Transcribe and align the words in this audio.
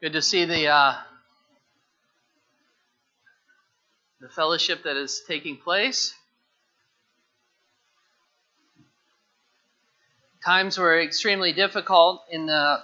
Good 0.00 0.12
to 0.12 0.22
see 0.22 0.44
the 0.44 0.68
uh, 0.68 0.94
the 4.20 4.28
fellowship 4.28 4.84
that 4.84 4.96
is 4.96 5.22
taking 5.26 5.56
place. 5.56 6.14
Times 10.44 10.78
were 10.78 11.02
extremely 11.02 11.52
difficult 11.52 12.22
in 12.30 12.46
the 12.46 12.80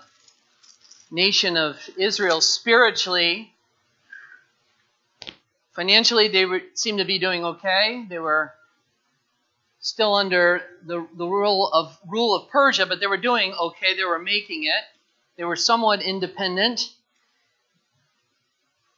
nation 1.13 1.57
of 1.57 1.77
Israel 1.97 2.41
spiritually. 2.41 3.53
Financially, 5.77 6.27
they 6.27 6.47
were, 6.47 6.63
seemed 6.75 6.99
to 6.99 7.05
be 7.05 7.21
doing 7.21 7.45
okay. 7.45 8.05
They 8.09 8.19
were 8.19 8.53
still 9.79 10.17
under 10.17 10.63
the, 10.85 11.07
the 11.17 11.27
rule 11.29 11.71
of 11.73 11.97
rule 12.09 12.35
of 12.35 12.51
Persia, 12.51 12.87
but 12.87 12.99
they 12.99 13.07
were 13.07 13.17
doing 13.19 13.55
okay. 13.55 13.95
They 13.97 14.05
were 14.05 14.19
making 14.19 14.65
it. 14.65 14.83
They 15.37 15.45
were 15.45 15.55
somewhat 15.55 16.03
independent. 16.03 16.91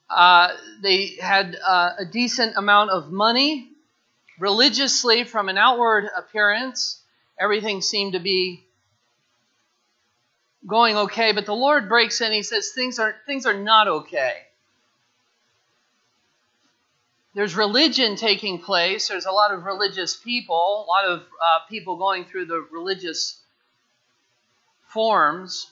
Uh, 0.08 0.48
they 0.82 1.16
had 1.20 1.56
uh, 1.66 1.92
a 1.98 2.04
decent 2.04 2.56
amount 2.56 2.90
of 2.90 3.10
money. 3.10 3.70
Religiously, 4.38 5.24
from 5.24 5.48
an 5.48 5.56
outward 5.56 6.08
appearance, 6.14 7.00
everything 7.40 7.80
seemed 7.80 8.12
to 8.12 8.20
be 8.20 8.64
going 10.66 10.96
okay. 10.96 11.32
But 11.32 11.46
the 11.46 11.54
Lord 11.54 11.88
breaks 11.88 12.20
in. 12.20 12.32
He 12.32 12.42
says 12.42 12.72
things 12.74 12.98
are 12.98 13.14
things 13.26 13.46
are 13.46 13.54
not 13.54 13.88
okay. 13.88 14.34
There's 17.34 17.56
religion 17.56 18.16
taking 18.16 18.58
place. 18.58 19.08
There's 19.08 19.26
a 19.26 19.32
lot 19.32 19.52
of 19.52 19.64
religious 19.64 20.16
people, 20.16 20.86
a 20.86 20.88
lot 20.88 21.04
of 21.04 21.20
uh, 21.20 21.58
people 21.68 21.96
going 21.96 22.24
through 22.24 22.46
the 22.46 22.66
religious 22.72 23.40
forms, 24.88 25.70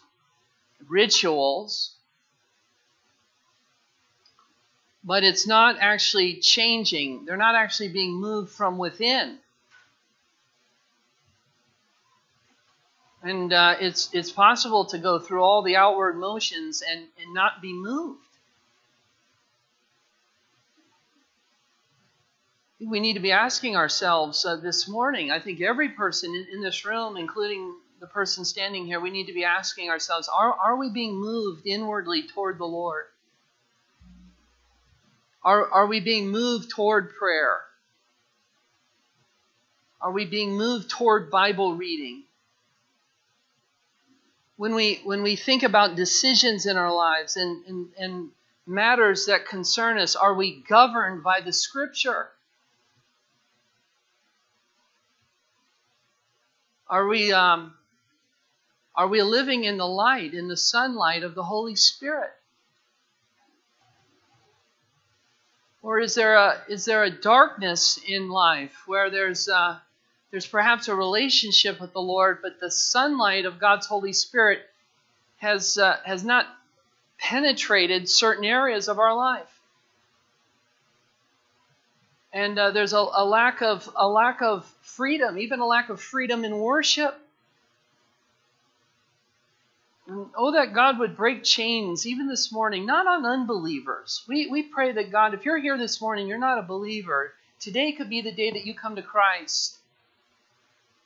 rituals 0.89 1.94
but 5.05 5.23
it's 5.23 5.47
not 5.47 5.77
actually 5.81 6.37
changing. 6.37 7.27
They're 7.27 7.37
not 7.37 7.55
actually 7.55 7.89
being 7.89 8.15
moved 8.15 8.51
from 8.51 8.79
within. 8.79 9.39
And 13.23 13.53
uh, 13.53 13.77
it's, 13.81 14.11
it's 14.13 14.31
possible 14.31 14.87
to 14.87 14.99
go 14.99 15.19
through 15.19 15.43
all 15.43 15.63
the 15.63 15.77
outward 15.77 16.17
motions 16.17 16.83
and, 16.83 17.07
and 17.23 17.35
not 17.35 17.63
be 17.63 17.73
moved. 17.73 18.21
We 22.87 23.01
need 23.01 23.15
to 23.15 23.21
be 23.21 23.33
asking 23.33 23.77
ourselves 23.77 24.45
uh, 24.45 24.57
this 24.57 24.89
morning. 24.89 25.31
I 25.31 25.41
think 25.41 25.63
every 25.63 25.91
person 25.91 26.35
in, 26.35 26.57
in 26.57 26.63
this 26.63 26.85
room, 26.85 27.17
including 27.17 27.75
the 27.99 28.07
person 28.07 28.45
standing 28.45 28.85
here, 28.85 29.01
we 29.01 29.11
need 29.11 29.27
to 29.27 29.33
be 29.33 29.45
asking 29.45 29.89
ourselves 29.89 30.29
are, 30.29 30.53
are 30.53 30.77
we 30.77 30.91
being 30.91 31.15
moved 31.15 31.67
inwardly 31.67 32.27
toward 32.27 32.59
the 32.59 32.67
Lord? 32.67 33.05
Are, 35.45 35.71
are 35.71 35.87
we 35.87 36.01
being 36.01 36.29
moved 36.29 36.71
toward 36.71 37.15
prayer? 37.15 37.61
Are 40.01 40.13
we 40.13 40.25
being 40.25 40.57
moved 40.57 40.91
toward 40.91 41.31
Bible 41.31 41.75
reading? 41.75 42.25
When 44.57 44.75
we, 44.75 45.01
when 45.05 45.23
we 45.23 45.37
think 45.37 45.63
about 45.63 45.97
decisions 45.97 46.67
in 46.67 46.77
our 46.77 46.95
lives 46.95 47.37
and, 47.37 47.65
and, 47.67 47.89
and 47.99 48.31
matters 48.67 49.27
that 49.27 49.47
concern 49.47 49.99
us, 49.99 50.17
are 50.17 50.35
we 50.35 50.63
governed 50.69 51.23
by 51.23 51.41
the 51.41 51.53
Scripture? 51.53 52.29
Are 56.89 57.07
we, 57.09 57.33
um, 57.33 57.75
are 58.95 59.09
we 59.09 59.23
living 59.23 59.65
in 59.65 59.79
the 59.79 59.87
light, 59.87 60.33
in 60.35 60.49
the 60.49 60.57
sunlight 60.57 61.23
of 61.23 61.35
the 61.35 61.43
Holy 61.43 61.77
Spirit? 61.77 62.31
Or 65.85 66.01
is 66.01 66.15
there 66.15 66.35
a 66.35 66.63
is 66.67 66.87
there 66.87 67.05
a 67.05 67.11
darkness 67.11 68.01
in 68.09 68.31
life 68.31 68.75
where 68.87 69.11
there's 69.11 69.51
uh, 69.51 69.77
there's 70.31 70.47
perhaps 70.47 70.89
a 70.89 70.95
relationship 70.95 71.79
with 71.79 71.93
the 71.93 72.01
Lord, 72.01 72.39
but 72.41 72.59
the 72.59 72.71
sunlight 72.71 73.45
of 73.45 73.59
God's 73.59 73.87
Holy 73.87 74.15
Spirit 74.15 74.61
has 75.37 75.77
uh, 75.77 75.99
has 76.07 76.25
not 76.25 76.47
penetrated 77.19 78.09
certain 78.09 78.47
areas 78.47 78.89
of 78.89 78.99
our 78.99 79.15
life, 79.15 79.61
and 82.33 82.59
uh, 82.59 82.71
there's 82.71 82.95
a, 82.95 83.07
a 83.17 83.25
lack 83.27 83.61
of 83.61 83.87
a 83.95 84.09
lack 84.09 84.41
of 84.41 84.65
freedom, 84.81 85.37
even 85.39 85.61
a 85.61 85.67
lack 85.67 85.91
of 85.91 86.01
freedom 86.01 86.47
in 86.47 86.59
worship. 86.59 87.15
And 90.07 90.27
oh, 90.37 90.53
that 90.53 90.75
God 90.75 90.99
would 90.99 91.17
break 91.17 91.45
chains 91.45 92.07
even 92.07 92.29
this 92.29 92.53
morning, 92.53 92.85
not 92.85 93.07
on 93.07 93.25
unbelievers. 93.25 94.23
We, 94.29 94.49
we 94.49 94.63
pray 94.63 94.93
that 94.93 95.11
God, 95.11 95.33
if 95.33 95.45
you're 95.45 95.61
here 95.61 95.79
this 95.79 96.01
morning, 96.01 96.29
you're 96.29 96.37
not 96.39 96.59
a 96.59 96.63
believer, 96.63 97.33
today 97.59 97.93
could 97.93 98.11
be 98.11 98.21
the 98.21 98.35
day 98.35 98.51
that 98.51 98.67
you 98.67 98.75
come 98.75 98.97
to 98.97 99.03
Christ. 99.03 99.79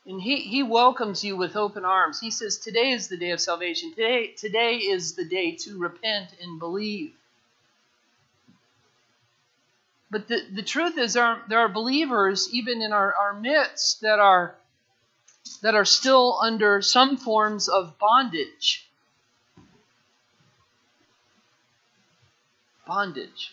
And 0.05 0.21
he, 0.21 0.39
he 0.39 0.63
welcomes 0.63 1.23
you 1.23 1.37
with 1.37 1.55
open 1.55 1.85
arms. 1.85 2.19
He 2.19 2.31
says, 2.31 2.57
Today 2.57 2.91
is 2.91 3.09
the 3.09 3.17
day 3.17 3.31
of 3.31 3.41
salvation. 3.41 3.91
Today, 3.91 4.29
today 4.29 4.77
is 4.77 5.15
the 5.15 5.25
day 5.25 5.55
to 5.57 5.79
repent 5.79 6.31
and 6.43 6.59
believe. 6.59 7.13
But 10.11 10.27
the, 10.27 10.41
the 10.51 10.63
truth 10.63 10.97
is, 10.97 11.13
there 11.13 11.25
are, 11.25 11.43
there 11.49 11.59
are 11.59 11.69
believers, 11.69 12.49
even 12.53 12.81
in 12.81 12.93
our, 12.93 13.15
our 13.15 13.35
midst, 13.35 14.01
that 14.01 14.19
are, 14.19 14.57
that 15.63 15.75
are 15.75 15.85
still 15.85 16.39
under 16.41 16.81
some 16.81 17.19
forms 17.19 17.69
of 17.69 17.99
bondage. 17.99 18.88
Bondage. 22.89 23.53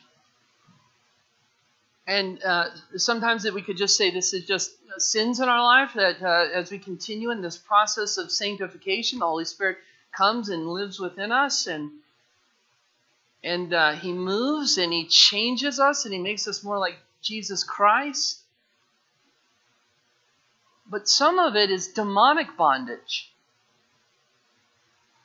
And 2.07 2.43
uh, 2.43 2.69
sometimes 2.97 3.43
that 3.43 3.53
we 3.53 3.61
could 3.61 3.77
just 3.77 3.97
say 3.97 4.09
this 4.09 4.33
is 4.33 4.45
just 4.45 4.71
sins 4.97 5.39
in 5.39 5.49
our 5.49 5.63
life, 5.63 5.91
that 5.95 6.21
uh, 6.21 6.47
as 6.53 6.71
we 6.71 6.79
continue 6.79 7.31
in 7.31 7.41
this 7.41 7.57
process 7.57 8.17
of 8.17 8.31
sanctification, 8.31 9.19
the 9.19 9.25
Holy 9.25 9.45
Spirit 9.45 9.77
comes 10.15 10.49
and 10.49 10.67
lives 10.67 10.99
within 10.99 11.31
us 11.31 11.67
and 11.67 11.91
and 13.43 13.73
uh, 13.73 13.91
he 13.91 14.11
moves 14.11 14.79
and 14.79 14.91
he 14.91 15.05
changes 15.05 15.79
us 15.79 16.05
and 16.05 16.13
he 16.13 16.19
makes 16.19 16.47
us 16.47 16.63
more 16.63 16.79
like 16.79 16.97
Jesus 17.21 17.63
Christ. 17.63 18.39
But 20.89 21.07
some 21.07 21.37
of 21.37 21.55
it 21.55 21.69
is 21.69 21.89
demonic 21.89 22.57
bondage. 22.57 23.31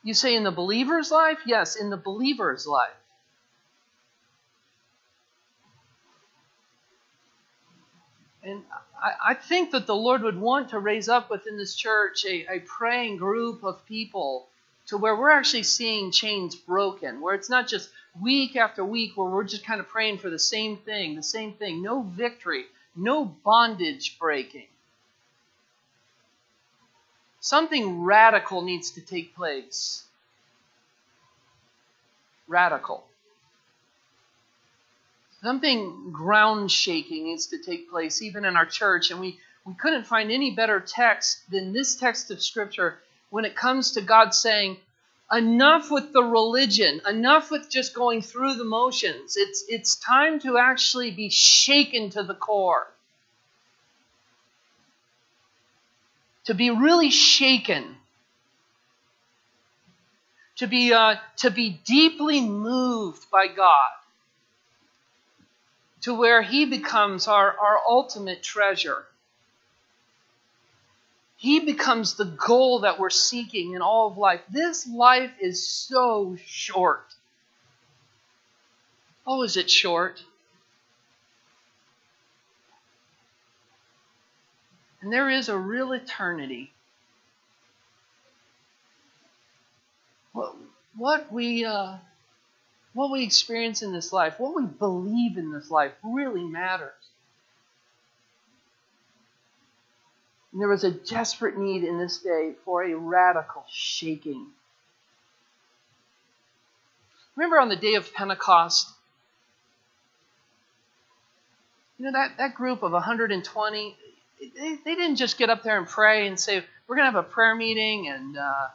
You 0.03 0.13
say 0.13 0.35
in 0.35 0.43
the 0.43 0.51
believer's 0.51 1.09
life? 1.09 1.39
Yes, 1.47 1.75
in 1.75 1.89
the 1.89 1.97
believer's 1.97 2.67
life. 2.67 3.00
And 8.43 8.63
I, 9.01 9.31
I, 9.31 9.33
think 9.35 9.71
that 9.71 9.85
the 9.85 9.95
Lord 9.95 10.23
would 10.23 10.39
want 10.39 10.69
to 10.69 10.79
raise 10.79 11.07
up 11.07 11.29
within 11.29 11.57
this 11.57 11.75
church 11.75 12.25
a, 12.25 12.55
a 12.55 12.59
praying 12.61 13.17
group 13.17 13.63
of 13.63 13.85
people 13.85 14.47
to 14.87 14.97
where 14.97 15.15
we're 15.15 15.29
actually 15.29 15.63
seeing 15.63 16.11
chains 16.11 16.55
broken, 16.55 17.21
where 17.21 17.35
it's 17.35 17.49
not 17.49 17.67
just 17.67 17.89
week 18.19 18.55
after 18.55 18.83
week 18.83 19.15
where 19.15 19.29
we're 19.29 19.43
just 19.43 19.65
kind 19.65 19.79
of 19.79 19.87
praying 19.87 20.17
for 20.17 20.29
the 20.29 20.39
same 20.39 20.77
thing, 20.77 21.15
the 21.15 21.23
same 21.23 21.53
thing. 21.53 21.83
No 21.83 22.01
victory, 22.01 22.65
no 22.95 23.25
bondage 23.25 24.17
breaking. 24.19 24.67
Something 27.39 28.03
radical 28.03 28.61
needs 28.61 28.91
to 28.91 29.01
take 29.01 29.35
place. 29.35 30.03
Radical. 32.47 33.03
Something 35.43 36.11
ground 36.11 36.71
shaking 36.71 37.23
needs 37.23 37.47
to 37.47 37.57
take 37.57 37.89
place, 37.89 38.21
even 38.21 38.45
in 38.45 38.55
our 38.55 38.65
church. 38.65 39.09
And 39.09 39.19
we, 39.19 39.39
we 39.65 39.73
couldn't 39.73 40.05
find 40.05 40.31
any 40.31 40.51
better 40.51 40.79
text 40.79 41.49
than 41.49 41.73
this 41.73 41.95
text 41.95 42.29
of 42.29 42.43
Scripture 42.43 42.99
when 43.31 43.45
it 43.45 43.55
comes 43.55 43.93
to 43.93 44.01
God 44.01 44.35
saying, 44.35 44.77
enough 45.31 45.89
with 45.89 46.13
the 46.13 46.21
religion, 46.21 47.01
enough 47.09 47.49
with 47.49 47.71
just 47.71 47.95
going 47.95 48.21
through 48.21 48.55
the 48.55 48.65
motions. 48.65 49.35
It's, 49.35 49.63
it's 49.67 49.95
time 49.95 50.39
to 50.41 50.57
actually 50.59 51.09
be 51.09 51.29
shaken 51.29 52.11
to 52.11 52.21
the 52.21 52.35
core. 52.35 52.87
To 56.45 56.53
be 56.53 56.69
really 56.69 57.09
shaken. 57.09 57.95
To 60.57 60.67
be, 60.67 60.93
uh, 60.93 61.15
to 61.37 61.49
be 61.49 61.81
deeply 61.83 62.41
moved 62.41 63.31
by 63.31 63.47
God 63.47 63.89
to 66.01 66.13
where 66.13 66.41
He 66.41 66.65
becomes 66.65 67.27
our, 67.27 67.57
our 67.57 67.79
ultimate 67.87 68.43
treasure. 68.43 69.05
He 71.37 71.59
becomes 71.59 72.15
the 72.15 72.25
goal 72.25 72.81
that 72.81 72.99
we're 72.99 73.09
seeking 73.09 73.73
in 73.73 73.81
all 73.81 74.07
of 74.07 74.17
life. 74.17 74.41
This 74.49 74.87
life 74.87 75.31
is 75.39 75.67
so 75.67 76.37
short. 76.45 77.05
Oh, 79.25 79.41
is 79.43 79.57
it 79.57 79.69
short? 79.69 80.23
And 85.01 85.11
there 85.11 85.31
is 85.31 85.49
a 85.49 85.57
real 85.57 85.93
eternity. 85.93 86.71
What, 90.33 90.55
what 90.95 91.33
we 91.33 91.65
uh, 91.65 91.97
what 92.93 93.11
we 93.11 93.23
experience 93.23 93.81
in 93.81 93.93
this 93.93 94.11
life, 94.11 94.39
what 94.39 94.55
we 94.55 94.65
believe 94.65 95.37
in 95.37 95.51
this 95.51 95.71
life, 95.71 95.93
really 96.03 96.43
matters. 96.43 96.91
And 100.51 100.59
there 100.59 100.67
was 100.67 100.83
a 100.83 100.91
desperate 100.91 101.57
need 101.57 101.83
in 101.83 101.97
this 101.97 102.17
day 102.17 102.53
for 102.65 102.83
a 102.83 102.93
radical 102.93 103.63
shaking. 103.71 104.47
Remember 107.35 107.59
on 107.59 107.69
the 107.69 107.77
day 107.77 107.95
of 107.95 108.13
Pentecost? 108.13 108.89
You 111.97 112.05
know, 112.05 112.11
that, 112.11 112.37
that 112.37 112.55
group 112.55 112.83
of 112.83 112.91
120, 112.91 113.97
they, 114.55 114.75
they 114.83 114.95
didn't 114.95 115.15
just 115.15 115.37
get 115.37 115.49
up 115.49 115.63
there 115.63 115.77
and 115.77 115.87
pray 115.87 116.27
and 116.27 116.37
say, 116.37 116.63
We're 116.87 116.95
going 116.97 117.09
to 117.09 117.11
have 117.17 117.25
a 117.25 117.29
prayer 117.29 117.55
meeting 117.55 118.09
and 118.09 118.37
uh, 118.37 118.67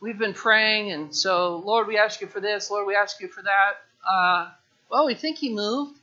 we've 0.00 0.18
been 0.18 0.34
praying, 0.34 0.92
and 0.92 1.14
so, 1.14 1.56
Lord, 1.64 1.86
we 1.86 1.98
ask 1.98 2.20
you 2.20 2.26
for 2.26 2.40
this, 2.40 2.70
Lord, 2.70 2.86
we 2.86 2.96
ask 2.96 3.20
you 3.20 3.28
for 3.28 3.42
that. 3.42 3.72
Uh, 4.08 4.50
well, 4.90 5.06
we 5.06 5.14
think 5.14 5.38
he 5.38 5.52
moved. 5.52 5.96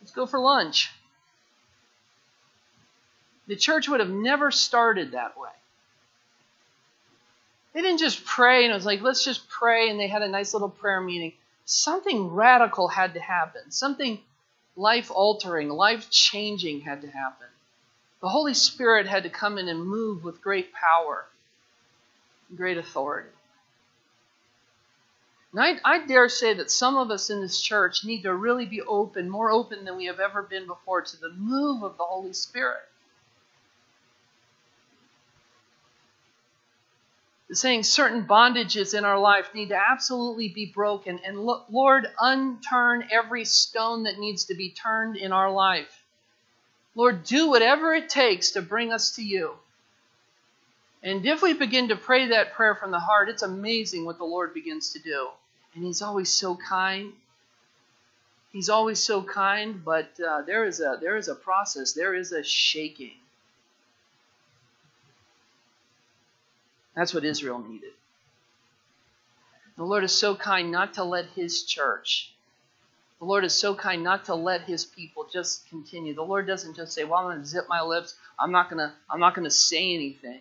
Let's 0.00 0.12
go 0.12 0.26
for 0.26 0.40
lunch. 0.40 0.90
The 3.46 3.56
church 3.56 3.88
would 3.88 4.00
have 4.00 4.10
never 4.10 4.50
started 4.50 5.12
that 5.12 5.38
way. 5.38 5.48
They 7.72 7.82
didn't 7.82 7.98
just 7.98 8.24
pray 8.24 8.64
and 8.64 8.72
it 8.72 8.74
was 8.74 8.86
like, 8.86 9.02
let's 9.02 9.24
just 9.24 9.48
pray, 9.48 9.88
and 9.88 10.00
they 10.00 10.08
had 10.08 10.22
a 10.22 10.28
nice 10.28 10.52
little 10.52 10.68
prayer 10.68 11.00
meeting. 11.00 11.32
Something 11.64 12.28
radical 12.28 12.88
had 12.88 13.14
to 13.14 13.20
happen. 13.20 13.70
Something 13.70 14.18
life 14.76 15.10
altering, 15.10 15.68
life 15.68 16.10
changing 16.10 16.80
had 16.80 17.02
to 17.02 17.08
happen. 17.08 17.46
The 18.20 18.28
Holy 18.28 18.54
Spirit 18.54 19.06
had 19.06 19.22
to 19.22 19.30
come 19.30 19.58
in 19.58 19.68
and 19.68 19.84
move 19.84 20.24
with 20.24 20.42
great 20.42 20.72
power, 20.72 21.26
great 22.54 22.78
authority. 22.78 23.30
And 25.52 25.60
I, 25.60 25.78
I, 25.84 26.06
dare 26.06 26.28
say 26.28 26.52
that 26.54 26.70
some 26.70 26.96
of 26.96 27.10
us 27.10 27.30
in 27.30 27.40
this 27.40 27.60
church 27.60 28.04
need 28.04 28.22
to 28.22 28.34
really 28.34 28.66
be 28.66 28.82
open, 28.82 29.30
more 29.30 29.50
open 29.50 29.84
than 29.84 29.96
we 29.96 30.06
have 30.06 30.20
ever 30.20 30.42
been 30.42 30.66
before, 30.66 31.02
to 31.02 31.20
the 31.20 31.30
move 31.30 31.82
of 31.82 31.96
the 31.96 32.04
Holy 32.04 32.32
Spirit. 32.32 32.82
saying 37.50 37.82
certain 37.82 38.26
bondages 38.26 38.96
in 38.96 39.04
our 39.04 39.18
life 39.18 39.54
need 39.54 39.70
to 39.70 39.76
absolutely 39.90 40.48
be 40.48 40.66
broken. 40.66 41.18
And 41.24 41.38
Lord, 41.38 42.06
unturn 42.20 43.08
every 43.10 43.44
stone 43.46 44.02
that 44.02 44.18
needs 44.18 44.44
to 44.44 44.54
be 44.54 44.70
turned 44.70 45.16
in 45.16 45.32
our 45.32 45.50
life. 45.50 45.97
Lord, 46.94 47.24
do 47.24 47.48
whatever 47.48 47.94
it 47.94 48.08
takes 48.08 48.52
to 48.52 48.62
bring 48.62 48.92
us 48.92 49.16
to 49.16 49.22
you. 49.22 49.54
And 51.02 51.24
if 51.24 51.42
we 51.42 51.52
begin 51.52 51.88
to 51.88 51.96
pray 51.96 52.28
that 52.28 52.54
prayer 52.54 52.74
from 52.74 52.90
the 52.90 52.98
heart, 52.98 53.28
it's 53.28 53.42
amazing 53.42 54.04
what 54.04 54.18
the 54.18 54.24
Lord 54.24 54.52
begins 54.52 54.92
to 54.94 54.98
do. 54.98 55.28
And 55.74 55.84
He's 55.84 56.02
always 56.02 56.30
so 56.30 56.56
kind. 56.56 57.12
He's 58.52 58.68
always 58.68 58.98
so 58.98 59.22
kind, 59.22 59.84
but 59.84 60.10
uh, 60.20 60.42
there 60.42 60.64
is 60.64 60.80
a 60.80 60.98
there 61.00 61.16
is 61.16 61.28
a 61.28 61.34
process. 61.34 61.92
There 61.92 62.14
is 62.14 62.32
a 62.32 62.42
shaking. 62.42 63.12
That's 66.96 67.14
what 67.14 67.24
Israel 67.24 67.60
needed. 67.60 67.92
The 69.76 69.84
Lord 69.84 70.02
is 70.02 70.12
so 70.12 70.34
kind 70.34 70.72
not 70.72 70.94
to 70.94 71.04
let 71.04 71.26
His 71.26 71.62
church 71.62 72.32
the 73.18 73.24
Lord 73.24 73.44
is 73.44 73.54
so 73.54 73.74
kind 73.74 74.02
not 74.02 74.26
to 74.26 74.34
let 74.34 74.62
his 74.62 74.84
people 74.84 75.26
just 75.32 75.68
continue. 75.68 76.14
The 76.14 76.22
Lord 76.22 76.46
doesn't 76.46 76.76
just 76.76 76.92
say, 76.92 77.04
"Well, 77.04 77.18
I'm 77.20 77.26
going 77.26 77.40
to 77.40 77.46
zip 77.46 77.64
my 77.68 77.82
lips. 77.82 78.14
I'm 78.38 78.52
not 78.52 78.70
going 78.70 78.78
to 78.78 78.92
I'm 79.10 79.20
not 79.20 79.34
going 79.34 79.44
to 79.44 79.50
say 79.50 79.94
anything." 79.94 80.40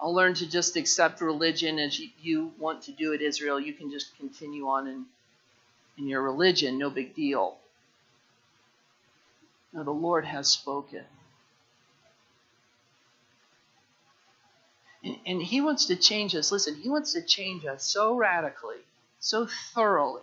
I'll 0.00 0.14
learn 0.14 0.34
to 0.34 0.48
just 0.48 0.76
accept 0.76 1.20
religion 1.20 1.78
as 1.78 1.98
you, 2.20 2.52
want 2.58 2.82
to 2.82 2.92
do 2.92 3.12
it, 3.12 3.22
Israel. 3.22 3.58
You 3.58 3.72
can 3.72 3.90
just 3.90 4.16
continue 4.18 4.68
on 4.68 4.86
in, 4.86 5.06
in 5.96 6.06
your 6.06 6.22
religion, 6.22 6.78
no 6.78 6.90
big 6.90 7.14
deal. 7.14 7.56
No, 9.72 9.84
the 9.84 9.90
Lord 9.90 10.24
has 10.26 10.48
spoken. 10.48 11.04
And, 15.02 15.16
and 15.26 15.42
He 15.42 15.60
wants 15.62 15.86
to 15.86 15.96
change 15.96 16.34
us. 16.34 16.52
Listen, 16.52 16.74
He 16.74 16.90
wants 16.90 17.14
to 17.14 17.22
change 17.22 17.64
us 17.64 17.82
so 17.82 18.14
radically, 18.14 18.76
so 19.18 19.46
thoroughly, 19.46 20.22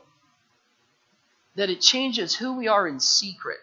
that 1.55 1.69
it 1.69 1.81
changes 1.81 2.35
who 2.35 2.57
we 2.57 2.67
are 2.67 2.88
in 2.88 3.00
secret. 3.00 3.59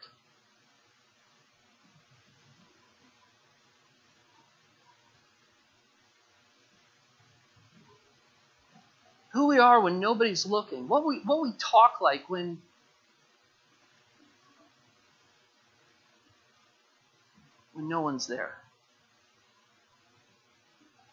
Who 9.32 9.46
we 9.46 9.58
are 9.58 9.80
when 9.80 10.00
nobody's 10.00 10.44
looking. 10.44 10.88
What 10.88 11.06
we 11.06 11.20
what 11.24 11.42
we 11.42 11.52
talk 11.58 12.00
like 12.00 12.28
when 12.28 12.60
when 17.72 17.88
no 17.88 18.00
one's 18.00 18.26
there. 18.26 18.56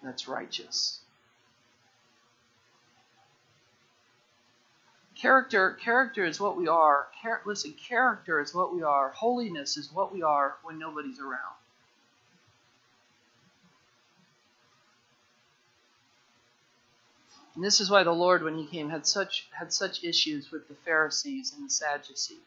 That's 0.04 0.28
righteous. 0.28 1.00
Character, 5.18 5.74
character 5.74 6.26
is 6.26 6.40
what 6.40 6.58
we 6.58 6.68
are. 6.68 7.08
Char- 7.24 7.42
listen, 7.46 7.74
character 7.74 8.40
is 8.40 8.54
what 8.54 8.74
we 8.74 8.84
are. 8.84 9.10
Holiness 9.10 9.76
is 9.76 9.92
what 9.92 10.14
we 10.14 10.22
are 10.22 10.58
when 10.62 10.78
nobody's 10.78 11.20
around. 11.20 11.56
And 17.56 17.64
this 17.64 17.82
is 17.82 17.90
why 17.90 18.04
the 18.04 18.12
Lord, 18.12 18.44
when 18.44 18.60
He 18.60 18.68
came, 18.68 18.92
had 18.92 19.08
such 19.08 19.48
had 19.52 19.74
such 19.74 20.04
issues 20.04 20.52
with 20.52 20.68
the 20.68 20.76
Pharisees 20.76 21.52
and 21.54 21.66
the 21.66 21.72
Sadducees. 21.72 22.38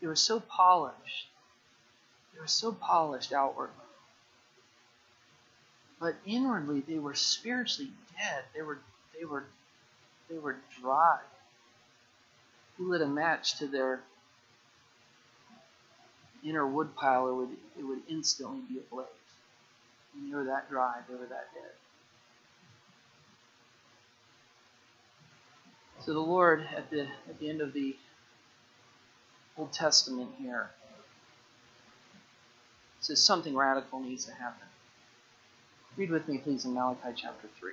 They 0.00 0.06
were 0.06 0.14
so 0.14 0.38
polished. 0.38 1.26
They 2.32 2.38
were 2.40 2.46
so 2.46 2.70
polished 2.70 3.32
outwardly. 3.32 3.74
But 5.98 6.14
inwardly 6.24 6.80
they 6.80 7.00
were 7.00 7.14
spiritually 7.14 7.90
dead. 8.16 8.44
They 8.54 8.62
were 8.62 8.78
they 9.18 9.24
were 9.24 9.44
they 10.32 10.38
were 10.38 10.56
dry. 10.80 11.18
You 12.78 12.90
lit 12.90 13.02
a 13.02 13.06
match 13.06 13.58
to 13.58 13.66
their 13.66 14.00
inner 16.44 16.66
woodpile, 16.66 17.28
it 17.28 17.34
would, 17.34 17.56
it 17.78 17.84
would 17.84 18.00
instantly 18.08 18.60
be 18.68 18.78
ablaze. 18.78 19.06
And 20.14 20.30
they 20.30 20.34
were 20.34 20.44
that 20.44 20.70
dry, 20.70 21.00
they 21.08 21.14
were 21.14 21.26
that 21.26 21.48
dead. 21.54 21.72
So 26.00 26.14
the 26.14 26.20
Lord, 26.20 26.66
at 26.76 26.90
the, 26.90 27.02
at 27.28 27.38
the 27.38 27.48
end 27.48 27.60
of 27.60 27.72
the 27.72 27.94
Old 29.56 29.72
Testament 29.72 30.30
here, 30.38 30.70
says 33.00 33.22
something 33.22 33.54
radical 33.54 34.00
needs 34.00 34.24
to 34.24 34.32
happen. 34.32 34.66
Read 35.96 36.10
with 36.10 36.26
me, 36.26 36.38
please, 36.38 36.64
in 36.64 36.74
Malachi 36.74 37.10
chapter 37.14 37.48
3 37.60 37.72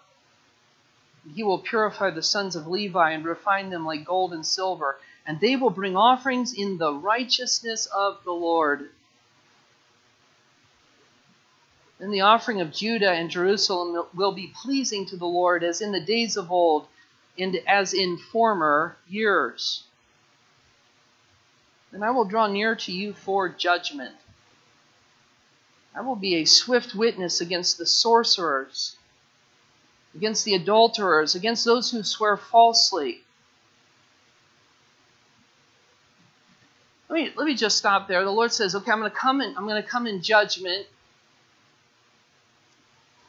he 1.33 1.43
will 1.43 1.59
purify 1.59 2.09
the 2.09 2.23
sons 2.23 2.55
of 2.55 2.67
Levi 2.67 3.11
and 3.11 3.23
refine 3.23 3.69
them 3.69 3.85
like 3.85 4.05
gold 4.05 4.33
and 4.33 4.45
silver, 4.45 4.99
and 5.25 5.39
they 5.39 5.55
will 5.55 5.69
bring 5.69 5.95
offerings 5.95 6.53
in 6.53 6.77
the 6.77 6.93
righteousness 6.93 7.85
of 7.85 8.23
the 8.23 8.31
Lord. 8.31 8.89
Then 11.99 12.09
the 12.09 12.21
offering 12.21 12.59
of 12.59 12.73
Judah 12.73 13.11
and 13.11 13.29
Jerusalem 13.29 14.07
will 14.15 14.31
be 14.31 14.51
pleasing 14.63 15.05
to 15.07 15.17
the 15.17 15.27
Lord 15.27 15.63
as 15.63 15.81
in 15.81 15.91
the 15.91 15.99
days 15.99 16.35
of 16.35 16.51
old 16.51 16.87
and 17.37 17.55
as 17.67 17.93
in 17.93 18.17
former 18.17 18.97
years. 19.07 19.83
And 21.91 22.03
I 22.03 22.09
will 22.09 22.25
draw 22.25 22.47
near 22.47 22.75
to 22.75 22.91
you 22.91 23.13
for 23.13 23.47
judgment. 23.47 24.15
I 25.93 26.01
will 26.01 26.15
be 26.15 26.35
a 26.35 26.45
swift 26.45 26.95
witness 26.95 27.41
against 27.41 27.77
the 27.77 27.85
sorcerers 27.85 28.95
against 30.15 30.45
the 30.45 30.55
adulterers, 30.55 31.35
against 31.35 31.65
those 31.65 31.91
who 31.91 32.03
swear 32.03 32.37
falsely. 32.37 33.21
Let 37.09 37.15
me, 37.15 37.31
let 37.35 37.45
me 37.45 37.55
just 37.55 37.77
stop 37.77 38.07
there. 38.07 38.23
The 38.23 38.31
Lord 38.31 38.53
says, 38.53 38.73
okay, 38.75 38.91
I'm 38.91 38.99
going 38.99 39.11
to 39.11 39.17
come 39.17 39.41
in, 39.41 39.55
I'm 39.57 39.67
to 39.67 39.83
come 39.83 40.07
in 40.07 40.21
judgment. 40.21 40.85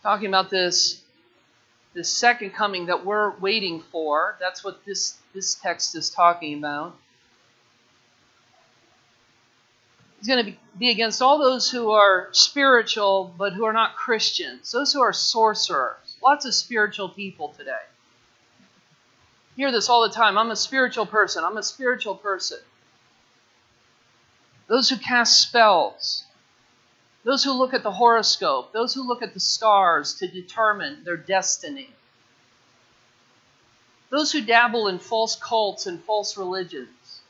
talking 0.02 0.28
about 0.28 0.50
this 0.50 1.02
this 1.94 2.08
second 2.08 2.50
coming 2.50 2.86
that 2.86 3.04
we're 3.04 3.36
waiting 3.38 3.82
for. 3.92 4.36
That's 4.40 4.64
what 4.64 4.84
this 4.84 5.18
this 5.34 5.54
text 5.54 5.94
is 5.94 6.10
talking 6.10 6.58
about. 6.58 6.96
He's 10.18 10.28
going 10.28 10.44
to 10.46 10.52
be 10.78 10.90
against 10.90 11.20
all 11.20 11.38
those 11.38 11.68
who 11.68 11.90
are 11.90 12.28
spiritual 12.30 13.34
but 13.36 13.52
who 13.52 13.64
are 13.64 13.72
not 13.72 13.96
Christians, 13.96 14.70
those 14.70 14.92
who 14.92 15.00
are 15.00 15.12
sorcerers. 15.12 15.96
Lots 16.22 16.44
of 16.44 16.54
spiritual 16.54 17.08
people 17.08 17.48
today. 17.48 17.82
Hear 19.56 19.72
this 19.72 19.88
all 19.88 20.02
the 20.08 20.14
time. 20.14 20.38
I'm 20.38 20.50
a 20.50 20.56
spiritual 20.56 21.06
person. 21.06 21.44
I'm 21.44 21.56
a 21.56 21.62
spiritual 21.62 22.14
person. 22.14 22.58
Those 24.68 24.88
who 24.88 24.96
cast 24.96 25.42
spells, 25.42 26.24
those 27.24 27.44
who 27.44 27.52
look 27.52 27.74
at 27.74 27.82
the 27.82 27.90
horoscope, 27.90 28.72
those 28.72 28.94
who 28.94 29.06
look 29.06 29.22
at 29.22 29.34
the 29.34 29.40
stars 29.40 30.14
to 30.14 30.28
determine 30.28 31.04
their 31.04 31.16
destiny, 31.16 31.90
those 34.10 34.32
who 34.32 34.40
dabble 34.40 34.88
in 34.88 34.98
false 34.98 35.36
cults 35.36 35.86
and 35.86 36.02
false 36.04 36.36
religions. 36.36 37.20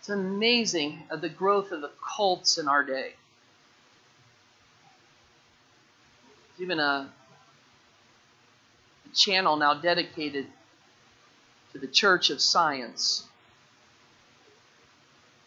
It's 0.00 0.08
amazing 0.08 1.04
uh, 1.10 1.16
the 1.16 1.28
growth 1.28 1.72
of 1.72 1.80
the 1.80 1.90
cults 2.16 2.58
in 2.58 2.68
our 2.68 2.82
day. 2.82 3.14
Even 6.58 6.80
a 6.80 7.10
channel 9.16 9.56
now 9.56 9.74
dedicated 9.74 10.46
to 11.72 11.78
the 11.78 11.86
Church 11.86 12.30
of 12.30 12.40
Science, 12.40 13.26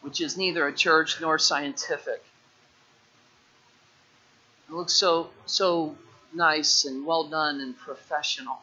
which 0.01 0.19
is 0.19 0.35
neither 0.35 0.67
a 0.67 0.73
church 0.73 1.21
nor 1.21 1.39
scientific. 1.39 2.23
It 4.67 4.73
looks 4.73 4.93
so 4.93 5.29
so 5.45 5.95
nice 6.33 6.85
and 6.85 7.05
well 7.05 7.23
done 7.23 7.61
and 7.61 7.77
professional. 7.77 8.59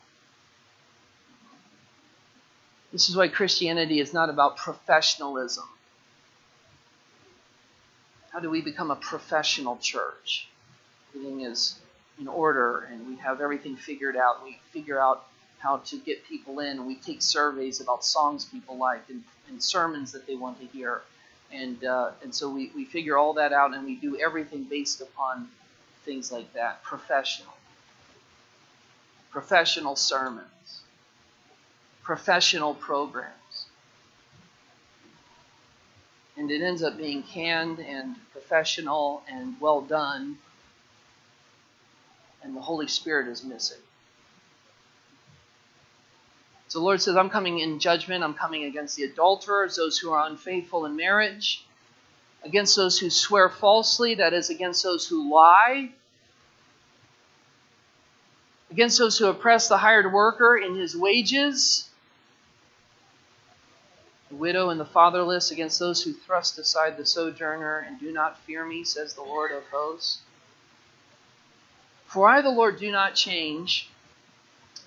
This 2.92 3.08
is 3.08 3.16
why 3.16 3.28
Christianity 3.28 4.00
is 4.00 4.14
not 4.14 4.30
about 4.30 4.56
professionalism. 4.56 5.68
How 8.30 8.38
do 8.38 8.50
we 8.50 8.60
become 8.60 8.90
a 8.90 8.96
professional 8.96 9.76
church? 9.78 10.48
Everything 11.14 11.40
is 11.40 11.78
in 12.20 12.28
order 12.28 12.88
and 12.90 13.06
we 13.08 13.16
have 13.16 13.40
everything 13.40 13.76
figured 13.76 14.16
out. 14.16 14.42
We 14.44 14.58
figure 14.70 15.00
out 15.00 15.26
how 15.58 15.78
to 15.78 15.98
get 15.98 16.24
people 16.26 16.60
in. 16.60 16.86
We 16.86 16.96
take 16.96 17.22
surveys 17.22 17.80
about 17.80 18.04
songs 18.04 18.44
people 18.44 18.76
like 18.76 19.02
and, 19.08 19.22
and 19.48 19.62
sermons 19.62 20.12
that 20.12 20.26
they 20.26 20.34
want 20.34 20.60
to 20.60 20.66
hear. 20.66 21.02
And, 21.52 21.84
uh, 21.84 22.10
and 22.22 22.34
so 22.34 22.50
we, 22.50 22.70
we 22.74 22.84
figure 22.84 23.16
all 23.16 23.34
that 23.34 23.52
out 23.52 23.74
and 23.74 23.84
we 23.84 23.94
do 23.96 24.18
everything 24.18 24.64
based 24.64 25.00
upon 25.00 25.48
things 26.04 26.32
like 26.32 26.52
that. 26.54 26.82
Professional. 26.82 27.52
Professional 29.30 29.96
sermons. 29.96 30.80
Professional 32.02 32.74
programs 32.74 33.66
and 36.36 36.50
it 36.50 36.62
ends 36.62 36.82
up 36.82 36.96
being 36.96 37.22
canned 37.22 37.78
and 37.80 38.16
professional 38.32 39.22
and 39.28 39.54
well 39.60 39.80
done, 39.80 40.38
and 42.42 42.56
the 42.56 42.60
Holy 42.60 42.88
Spirit 42.88 43.28
is 43.28 43.44
missing. 43.44 43.78
So 46.68 46.80
the 46.80 46.84
Lord 46.84 47.00
says, 47.00 47.16
I'm 47.16 47.30
coming 47.30 47.60
in 47.60 47.78
judgment. 47.78 48.24
I'm 48.24 48.34
coming 48.34 48.64
against 48.64 48.96
the 48.96 49.04
adulterers, 49.04 49.76
those 49.76 49.98
who 49.98 50.10
are 50.10 50.26
unfaithful 50.26 50.84
in 50.84 50.96
marriage, 50.96 51.64
against 52.44 52.76
those 52.76 52.98
who 52.98 53.08
swear 53.08 53.48
falsely, 53.48 54.16
that 54.16 54.32
is, 54.32 54.50
against 54.50 54.82
those 54.82 55.06
who 55.06 55.32
lie, 55.32 55.90
against 58.70 58.98
those 58.98 59.16
who 59.16 59.26
oppress 59.26 59.68
the 59.68 59.78
hired 59.78 60.12
worker 60.12 60.56
in 60.56 60.74
his 60.74 60.96
wages 60.96 61.88
the 64.28 64.36
widow 64.36 64.70
and 64.70 64.80
the 64.80 64.84
fatherless, 64.84 65.50
against 65.50 65.78
those 65.78 66.02
who 66.02 66.12
thrust 66.12 66.58
aside 66.58 66.96
the 66.96 67.06
sojourner 67.06 67.78
and 67.86 68.00
do 68.00 68.12
not 68.12 68.38
fear 68.40 68.64
me, 68.64 68.82
says 68.84 69.14
the 69.14 69.22
Lord 69.22 69.52
of 69.52 69.62
hosts. 69.70 70.18
For 72.06 72.28
I, 72.28 72.40
the 72.40 72.50
Lord, 72.50 72.78
do 72.78 72.90
not 72.90 73.14
change. 73.14 73.90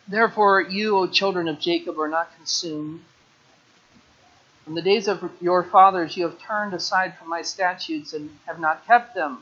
Therefore, 0.07 0.61
you, 0.61 0.97
O 0.97 1.07
children 1.07 1.47
of 1.47 1.59
Jacob, 1.59 1.99
are 1.99 2.07
not 2.07 2.35
consumed. 2.35 3.03
From 4.63 4.75
the 4.75 4.81
days 4.81 5.07
of 5.07 5.31
your 5.41 5.63
fathers, 5.63 6.15
you 6.15 6.23
have 6.23 6.39
turned 6.39 6.73
aside 6.73 7.17
from 7.17 7.29
my 7.29 7.41
statutes 7.41 8.13
and 8.13 8.38
have 8.45 8.59
not 8.59 8.85
kept 8.85 9.15
them. 9.15 9.39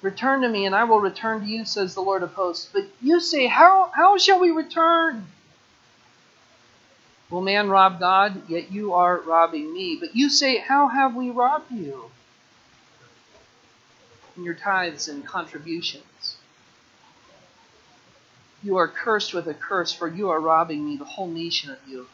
Return 0.00 0.42
to 0.42 0.48
me, 0.48 0.64
and 0.64 0.74
I 0.74 0.84
will 0.84 1.00
return 1.00 1.40
to 1.40 1.46
you, 1.46 1.64
says 1.64 1.94
the 1.94 2.00
Lord 2.00 2.22
of 2.22 2.34
hosts. 2.34 2.68
But 2.72 2.86
you 3.02 3.20
say, 3.20 3.46
How, 3.46 3.90
how 3.94 4.16
shall 4.16 4.38
we 4.38 4.50
return? 4.50 5.26
Will 7.30 7.40
man 7.40 7.68
rob 7.68 7.98
God? 7.98 8.48
Yet 8.48 8.70
you 8.70 8.94
are 8.94 9.18
robbing 9.18 9.74
me. 9.74 9.96
But 10.00 10.14
you 10.14 10.30
say, 10.30 10.58
How 10.58 10.88
have 10.88 11.14
we 11.14 11.30
robbed 11.30 11.72
you? 11.72 12.10
Your 14.40 14.54
tithes 14.54 15.08
and 15.08 15.26
contributions. 15.26 16.36
You 18.62 18.76
are 18.76 18.86
cursed 18.86 19.34
with 19.34 19.48
a 19.48 19.54
curse, 19.54 19.92
for 19.92 20.06
you 20.06 20.30
are 20.30 20.40
robbing 20.40 20.84
me, 20.84 20.96
the 20.96 21.04
whole 21.04 21.26
nation 21.26 21.70
of 21.70 21.78
you. 21.88 22.06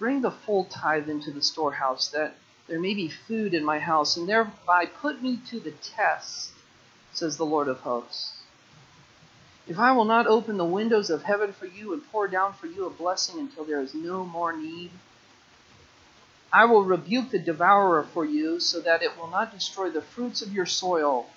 Bring 0.00 0.20
the 0.20 0.32
full 0.32 0.64
tithe 0.64 1.08
into 1.08 1.30
the 1.30 1.42
storehouse, 1.42 2.08
that 2.08 2.34
there 2.66 2.80
may 2.80 2.94
be 2.94 3.08
food 3.08 3.54
in 3.54 3.64
my 3.64 3.78
house, 3.78 4.16
and 4.16 4.28
thereby 4.28 4.86
put 4.86 5.22
me 5.22 5.38
to 5.48 5.60
the 5.60 5.70
test, 5.70 6.50
says 7.12 7.36
the 7.36 7.46
Lord 7.46 7.68
of 7.68 7.80
hosts. 7.80 8.42
If 9.68 9.78
I 9.78 9.92
will 9.92 10.04
not 10.04 10.26
open 10.26 10.56
the 10.56 10.64
windows 10.64 11.08
of 11.08 11.22
heaven 11.22 11.52
for 11.52 11.66
you 11.66 11.92
and 11.92 12.02
pour 12.10 12.26
down 12.26 12.52
for 12.54 12.66
you 12.66 12.86
a 12.86 12.90
blessing 12.90 13.38
until 13.38 13.64
there 13.64 13.80
is 13.80 13.94
no 13.94 14.24
more 14.24 14.52
need, 14.52 14.90
I 16.52 16.64
will 16.64 16.82
rebuke 16.82 17.30
the 17.30 17.38
devourer 17.38 18.02
for 18.02 18.24
you, 18.24 18.58
so 18.58 18.80
that 18.80 19.04
it 19.04 19.16
will 19.16 19.28
not 19.28 19.52
destroy 19.52 19.90
the 19.90 20.02
fruits 20.02 20.42
of 20.42 20.52
your 20.52 20.66
soil, 20.66 21.28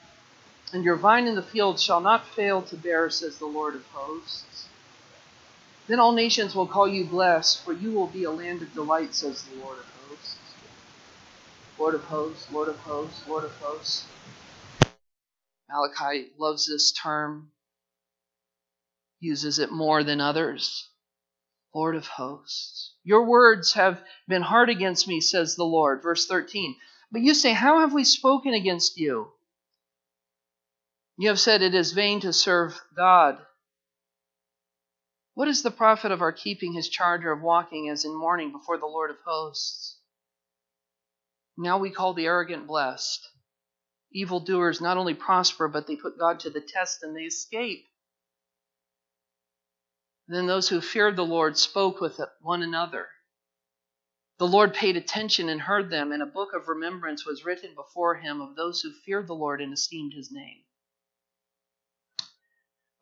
and 0.74 0.84
your 0.84 0.96
vine 0.96 1.28
in 1.28 1.36
the 1.36 1.44
field 1.44 1.80
shall 1.80 2.02
not 2.02 2.28
fail 2.28 2.62
to 2.64 2.76
bear, 2.76 3.10
says 3.10 3.38
the 3.38 3.46
Lord 3.46 3.76
of 3.76 3.86
hosts. 3.88 4.68
Then 5.88 6.00
all 6.00 6.14
nations 6.14 6.56
will 6.56 6.68
call 6.68 6.88
you 6.88 7.06
blessed, 7.06 7.64
for 7.64 7.74
you 7.74 7.92
will 7.92 8.08
be 8.08 8.24
a 8.24 8.32
land 8.32 8.62
of 8.62 8.74
delight, 8.74 9.14
says 9.14 9.44
the 9.44 9.58
Lord 9.58 9.78
of 9.78 9.86
hosts. 10.08 10.38
Lord 11.78 11.96
of 11.96 12.04
hosts, 12.06 12.52
Lord 12.52 12.70
of 12.70 12.78
hosts, 12.80 13.28
Lord 13.28 13.44
of 13.44 13.52
hosts. 13.58 14.06
Malachi 15.70 16.32
loves 16.38 16.68
this 16.68 16.92
term 16.92 17.52
uses 19.20 19.58
it 19.58 19.72
more 19.72 20.04
than 20.04 20.20
others. 20.20 20.90
Lord 21.74 21.96
of 21.96 22.06
hosts. 22.06 22.94
Your 23.04 23.26
words 23.26 23.74
have 23.74 24.02
been 24.28 24.42
hard 24.42 24.70
against 24.70 25.08
me, 25.08 25.22
says 25.22 25.56
the 25.56 25.64
Lord. 25.64 26.04
Verse 26.04 26.28
13. 26.28 26.76
But 27.12 27.22
you 27.22 27.34
say, 27.34 27.54
How 27.54 27.80
have 27.80 27.94
we 27.94 28.04
spoken 28.04 28.54
against 28.54 28.98
you? 28.98 29.32
You 31.18 31.30
have 31.30 31.40
said 31.40 31.62
it 31.62 31.76
is 31.76 31.92
vain 31.92 32.22
to 32.22 32.34
serve 32.34 32.80
God. 32.96 33.38
What 35.36 35.48
is 35.48 35.64
the 35.64 35.72
profit 35.72 36.12
of 36.12 36.22
our 36.22 36.32
keeping 36.32 36.74
his 36.74 36.90
charge 36.90 37.24
of 37.26 37.42
walking 37.42 37.90
as 37.90 38.06
in 38.06 38.16
mourning 38.16 38.52
before 38.52 38.78
the 38.78 38.86
Lord 38.86 39.12
of 39.12 39.18
hosts? 39.26 40.00
Now 41.58 41.78
we 41.78 41.92
call 41.92 42.14
the 42.14 42.26
arrogant 42.26 42.68
blessed. 42.68 43.28
Evildoers 44.12 44.82
not 44.82 44.98
only 44.98 45.14
prosper, 45.14 45.68
but 45.68 45.88
they 45.88 45.96
put 45.96 46.20
God 46.20 46.40
to 46.42 46.50
the 46.50 46.62
test 46.62 47.04
and 47.04 47.16
they 47.16 47.24
escape. 47.24 47.86
Then 50.28 50.48
those 50.48 50.70
who 50.70 50.82
feared 50.82 51.16
the 51.16 51.26
Lord 51.26 51.58
spoke 51.58 52.00
with 52.00 52.20
one 52.42 52.64
another. 52.64 53.08
The 54.40 54.48
Lord 54.48 54.74
paid 54.74 54.98
attention 54.98 55.50
and 55.50 55.62
heard 55.62 55.90
them, 55.90 56.12
and 56.12 56.24
a 56.24 56.28
book 56.28 56.54
of 56.54 56.68
remembrance 56.68 57.26
was 57.26 57.46
written 57.46 57.76
before 57.76 58.16
him 58.16 58.42
of 58.42 58.56
those 58.56 58.82
who 58.82 58.92
feared 58.92 59.28
the 59.28 59.36
Lord 59.36 59.62
and 59.62 59.74
esteemed 59.74 60.14
his 60.14 60.32
name. 60.32 60.64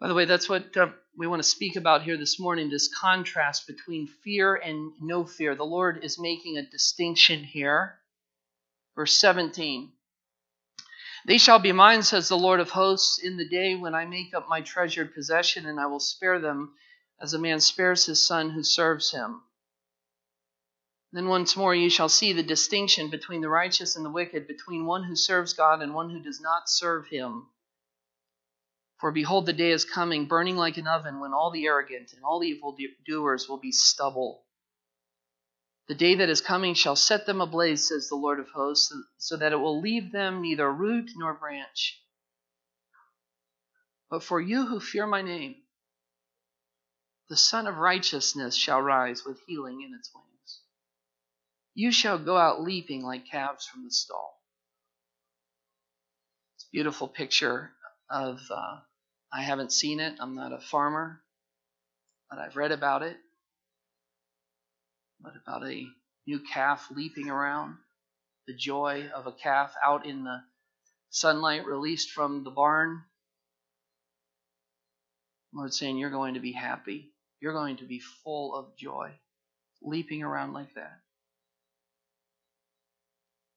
By 0.01 0.07
the 0.07 0.15
way, 0.15 0.25
that's 0.25 0.49
what 0.49 0.75
uh, 0.75 0.89
we 1.15 1.27
want 1.27 1.43
to 1.43 1.47
speak 1.47 1.75
about 1.75 2.01
here 2.01 2.17
this 2.17 2.39
morning 2.39 2.71
this 2.71 2.91
contrast 2.91 3.67
between 3.67 4.07
fear 4.07 4.55
and 4.55 4.93
no 4.99 5.25
fear. 5.25 5.53
The 5.53 5.63
Lord 5.63 6.03
is 6.03 6.19
making 6.19 6.57
a 6.57 6.65
distinction 6.67 7.43
here. 7.43 7.99
Verse 8.95 9.13
17 9.13 9.91
They 11.27 11.37
shall 11.37 11.59
be 11.59 11.71
mine, 11.71 12.01
says 12.01 12.27
the 12.27 12.35
Lord 12.35 12.59
of 12.59 12.71
hosts, 12.71 13.19
in 13.19 13.37
the 13.37 13.47
day 13.47 13.75
when 13.75 13.93
I 13.93 14.05
make 14.05 14.33
up 14.33 14.49
my 14.49 14.61
treasured 14.61 15.13
possession, 15.13 15.67
and 15.67 15.79
I 15.79 15.85
will 15.85 15.99
spare 15.99 16.39
them 16.39 16.73
as 17.21 17.35
a 17.35 17.39
man 17.39 17.59
spares 17.59 18.07
his 18.07 18.25
son 18.25 18.49
who 18.49 18.63
serves 18.63 19.11
him. 19.11 19.43
Then 21.11 21.27
once 21.27 21.55
more 21.55 21.75
you 21.75 21.91
shall 21.91 22.09
see 22.09 22.33
the 22.33 22.41
distinction 22.41 23.11
between 23.11 23.41
the 23.41 23.49
righteous 23.49 23.95
and 23.95 24.03
the 24.03 24.09
wicked, 24.09 24.47
between 24.47 24.87
one 24.87 25.03
who 25.03 25.15
serves 25.15 25.53
God 25.53 25.83
and 25.83 25.93
one 25.93 26.09
who 26.09 26.23
does 26.23 26.41
not 26.41 26.71
serve 26.71 27.05
him. 27.05 27.45
For 29.01 29.11
behold, 29.11 29.47
the 29.47 29.53
day 29.53 29.71
is 29.71 29.83
coming, 29.83 30.27
burning 30.27 30.57
like 30.57 30.77
an 30.77 30.85
oven, 30.85 31.19
when 31.19 31.33
all 31.33 31.49
the 31.49 31.65
arrogant 31.65 32.13
and 32.13 32.23
all 32.23 32.43
evil 32.43 32.77
doers 33.03 33.49
will 33.49 33.57
be 33.57 33.71
stubble. 33.71 34.45
The 35.87 35.95
day 35.95 36.13
that 36.13 36.29
is 36.29 36.39
coming 36.39 36.75
shall 36.75 36.95
set 36.95 37.25
them 37.25 37.41
ablaze, 37.41 37.87
says 37.87 38.09
the 38.09 38.15
Lord 38.15 38.39
of 38.39 38.49
hosts, 38.49 38.93
so 39.17 39.37
that 39.37 39.53
it 39.53 39.57
will 39.57 39.81
leave 39.81 40.11
them 40.11 40.43
neither 40.43 40.71
root 40.71 41.09
nor 41.15 41.33
branch. 41.33 41.99
But 44.11 44.21
for 44.21 44.39
you 44.39 44.67
who 44.67 44.79
fear 44.79 45.07
my 45.07 45.23
name, 45.23 45.55
the 47.27 47.37
Sun 47.37 47.65
of 47.65 47.77
Righteousness 47.77 48.55
shall 48.55 48.83
rise 48.83 49.25
with 49.25 49.41
healing 49.47 49.81
in 49.81 49.95
its 49.97 50.11
wings. 50.13 50.59
You 51.73 51.91
shall 51.91 52.19
go 52.19 52.37
out 52.37 52.61
leaping 52.61 53.01
like 53.01 53.25
calves 53.25 53.65
from 53.65 53.83
the 53.83 53.91
stall. 53.91 54.39
It's 56.55 56.65
a 56.65 56.71
beautiful 56.71 57.07
picture 57.07 57.71
of, 58.07 58.39
uh, 58.51 58.81
I 59.33 59.41
haven't 59.41 59.71
seen 59.71 59.99
it, 59.99 60.15
I'm 60.19 60.35
not 60.35 60.53
a 60.53 60.59
farmer, 60.59 61.21
but 62.29 62.39
I've 62.39 62.57
read 62.57 62.71
about 62.71 63.01
it. 63.03 63.17
But 65.21 65.33
about 65.35 65.65
a 65.65 65.87
new 66.27 66.39
calf 66.39 66.87
leaping 66.91 67.29
around, 67.29 67.77
the 68.47 68.55
joy 68.55 69.09
of 69.15 69.27
a 69.27 69.31
calf 69.31 69.73
out 69.83 70.05
in 70.05 70.23
the 70.23 70.41
sunlight 71.11 71.65
released 71.65 72.11
from 72.11 72.43
the 72.43 72.51
barn. 72.51 73.03
Lord 75.53 75.73
saying, 75.73 75.97
You're 75.97 76.09
going 76.09 76.33
to 76.33 76.39
be 76.39 76.53
happy. 76.53 77.11
You're 77.39 77.53
going 77.53 77.77
to 77.77 77.85
be 77.85 77.99
full 77.99 78.55
of 78.55 78.75
joy, 78.77 79.11
leaping 79.81 80.23
around 80.23 80.53
like 80.53 80.73
that. 80.75 80.99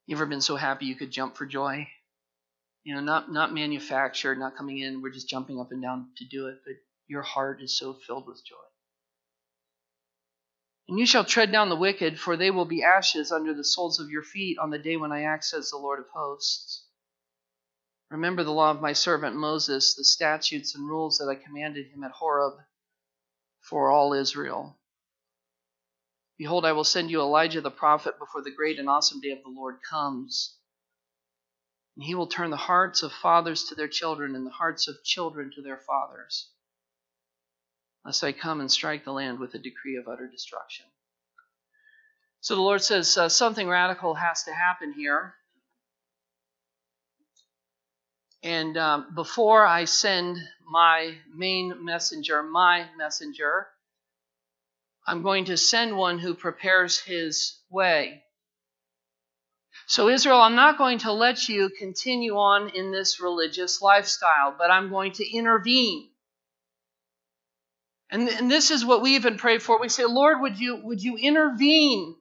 You 0.06 0.16
ever 0.16 0.26
been 0.26 0.40
so 0.40 0.56
happy 0.56 0.86
you 0.86 0.96
could 0.96 1.10
jump 1.10 1.36
for 1.36 1.46
joy? 1.46 1.88
You 2.84 2.94
know, 2.94 3.00
not 3.00 3.32
not 3.32 3.52
manufactured, 3.52 4.38
not 4.38 4.56
coming 4.56 4.78
in, 4.78 5.00
we're 5.00 5.10
just 5.10 5.28
jumping 5.28 5.58
up 5.58 5.72
and 5.72 5.82
down 5.82 6.08
to 6.18 6.24
do 6.26 6.48
it, 6.48 6.60
but 6.64 6.74
your 7.06 7.22
heart 7.22 7.62
is 7.62 7.76
so 7.76 7.94
filled 7.94 8.26
with 8.26 8.44
joy. 8.44 8.56
And 10.88 10.98
you 10.98 11.06
shall 11.06 11.24
tread 11.24 11.50
down 11.50 11.70
the 11.70 11.76
wicked, 11.76 12.20
for 12.20 12.36
they 12.36 12.50
will 12.50 12.66
be 12.66 12.82
ashes 12.82 13.32
under 13.32 13.54
the 13.54 13.64
soles 13.64 14.00
of 14.00 14.10
your 14.10 14.22
feet 14.22 14.58
on 14.58 14.68
the 14.68 14.78
day 14.78 14.96
when 14.96 15.12
I 15.12 15.22
act, 15.22 15.44
says 15.44 15.70
the 15.70 15.78
Lord 15.78 15.98
of 15.98 16.06
hosts. 16.12 16.84
Remember 18.10 18.44
the 18.44 18.52
law 18.52 18.70
of 18.70 18.82
my 18.82 18.92
servant 18.92 19.34
Moses, 19.34 19.94
the 19.94 20.04
statutes 20.04 20.74
and 20.74 20.86
rules 20.86 21.18
that 21.18 21.28
I 21.28 21.42
commanded 21.42 21.86
him 21.86 22.04
at 22.04 22.10
Horeb 22.12 22.54
for 23.60 23.90
all 23.90 24.12
Israel. 24.12 24.78
Behold, 26.36 26.66
I 26.66 26.72
will 26.72 26.84
send 26.84 27.10
you 27.10 27.20
Elijah 27.20 27.62
the 27.62 27.70
prophet 27.70 28.18
before 28.18 28.42
the 28.42 28.50
great 28.50 28.78
and 28.78 28.90
awesome 28.90 29.20
day 29.20 29.30
of 29.30 29.42
the 29.42 29.48
Lord 29.48 29.76
comes. 29.88 30.58
And 31.96 32.04
he 32.04 32.14
will 32.14 32.26
turn 32.26 32.50
the 32.50 32.56
hearts 32.56 33.02
of 33.02 33.12
fathers 33.12 33.64
to 33.64 33.74
their 33.74 33.88
children 33.88 34.34
and 34.34 34.46
the 34.46 34.50
hearts 34.50 34.88
of 34.88 35.02
children 35.04 35.50
to 35.54 35.62
their 35.62 35.78
fathers 35.78 36.50
lest 38.04 38.22
I 38.22 38.32
come 38.32 38.60
and 38.60 38.70
strike 38.70 39.04
the 39.04 39.12
land 39.12 39.38
with 39.38 39.54
a 39.54 39.58
decree 39.58 39.96
of 39.96 40.08
utter 40.08 40.28
destruction. 40.28 40.84
So 42.40 42.54
the 42.54 42.62
Lord 42.62 42.82
says 42.82 43.16
uh, 43.16 43.28
something 43.30 43.66
radical 43.66 44.14
has 44.14 44.44
to 44.44 44.52
happen 44.52 44.92
here. 44.92 45.34
And 48.42 48.76
um, 48.76 49.14
before 49.14 49.64
I 49.64 49.86
send 49.86 50.36
my 50.70 51.14
main 51.34 51.82
messenger, 51.82 52.42
my 52.42 52.86
messenger, 52.98 53.68
I'm 55.06 55.22
going 55.22 55.46
to 55.46 55.56
send 55.56 55.96
one 55.96 56.18
who 56.18 56.34
prepares 56.34 56.98
his 56.98 57.58
way. 57.70 58.22
So, 59.86 60.08
Israel, 60.08 60.40
I'm 60.40 60.54
not 60.54 60.78
going 60.78 60.98
to 61.00 61.12
let 61.12 61.48
you 61.48 61.68
continue 61.68 62.34
on 62.36 62.70
in 62.70 62.90
this 62.90 63.20
religious 63.20 63.82
lifestyle, 63.82 64.54
but 64.56 64.70
I'm 64.70 64.90
going 64.90 65.12
to 65.12 65.36
intervene. 65.36 66.08
And, 68.10 68.28
and 68.28 68.50
this 68.50 68.70
is 68.70 68.84
what 68.84 69.02
we 69.02 69.16
even 69.16 69.36
pray 69.36 69.58
for. 69.58 69.80
We 69.80 69.88
say, 69.88 70.04
Lord, 70.04 70.40
would 70.40 70.58
you, 70.58 70.76
would 70.76 71.02
you 71.02 71.16
intervene? 71.16 72.16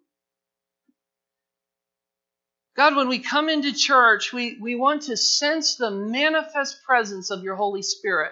God, 2.75 2.95
when 2.95 3.07
we 3.07 3.19
come 3.19 3.49
into 3.49 3.71
church, 3.71 4.33
we, 4.33 4.57
we 4.59 4.75
want 4.75 5.03
to 5.03 5.15
sense 5.15 5.75
the 5.75 5.91
manifest 5.91 6.83
presence 6.83 7.29
of 7.29 7.43
your 7.43 7.55
Holy 7.55 7.83
Spirit. 7.83 8.31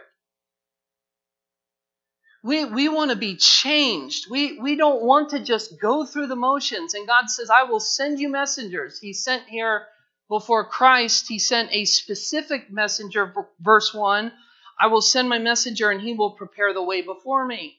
We, 2.44 2.66
we 2.66 2.90
want 2.90 3.12
to 3.12 3.18
be 3.18 3.36
changed. 3.36 4.30
We, 4.30 4.60
we 4.60 4.76
don't 4.76 5.04
want 5.04 5.30
to 5.30 5.40
just 5.40 5.80
go 5.80 6.06
through 6.06 6.28
the 6.28 6.36
motions. 6.36 6.96
And 6.96 7.08
God 7.08 7.30
says, 7.30 7.50
I 7.50 7.64
will 7.64 7.80
send 7.80 8.20
you 8.20 8.30
messengers. 8.30 9.00
He 9.00 9.14
sent 9.14 9.44
here 9.48 9.86
before 10.28 10.66
Christ, 10.66 11.28
He 11.28 11.40
sent 11.40 11.74
a 11.74 11.84
specific 11.84 12.72
messenger, 12.72 13.34
verse 13.60 13.94
1, 13.94 14.32
I 14.80 14.88
will 14.88 15.02
send 15.02 15.30
my 15.30 15.38
messenger 15.38 15.92
and 15.92 16.02
he 16.02 16.14
will 16.14 16.32
prepare 16.32 16.74
the 16.74 16.82
way 16.82 17.02
before 17.02 17.46
me. 17.46 17.78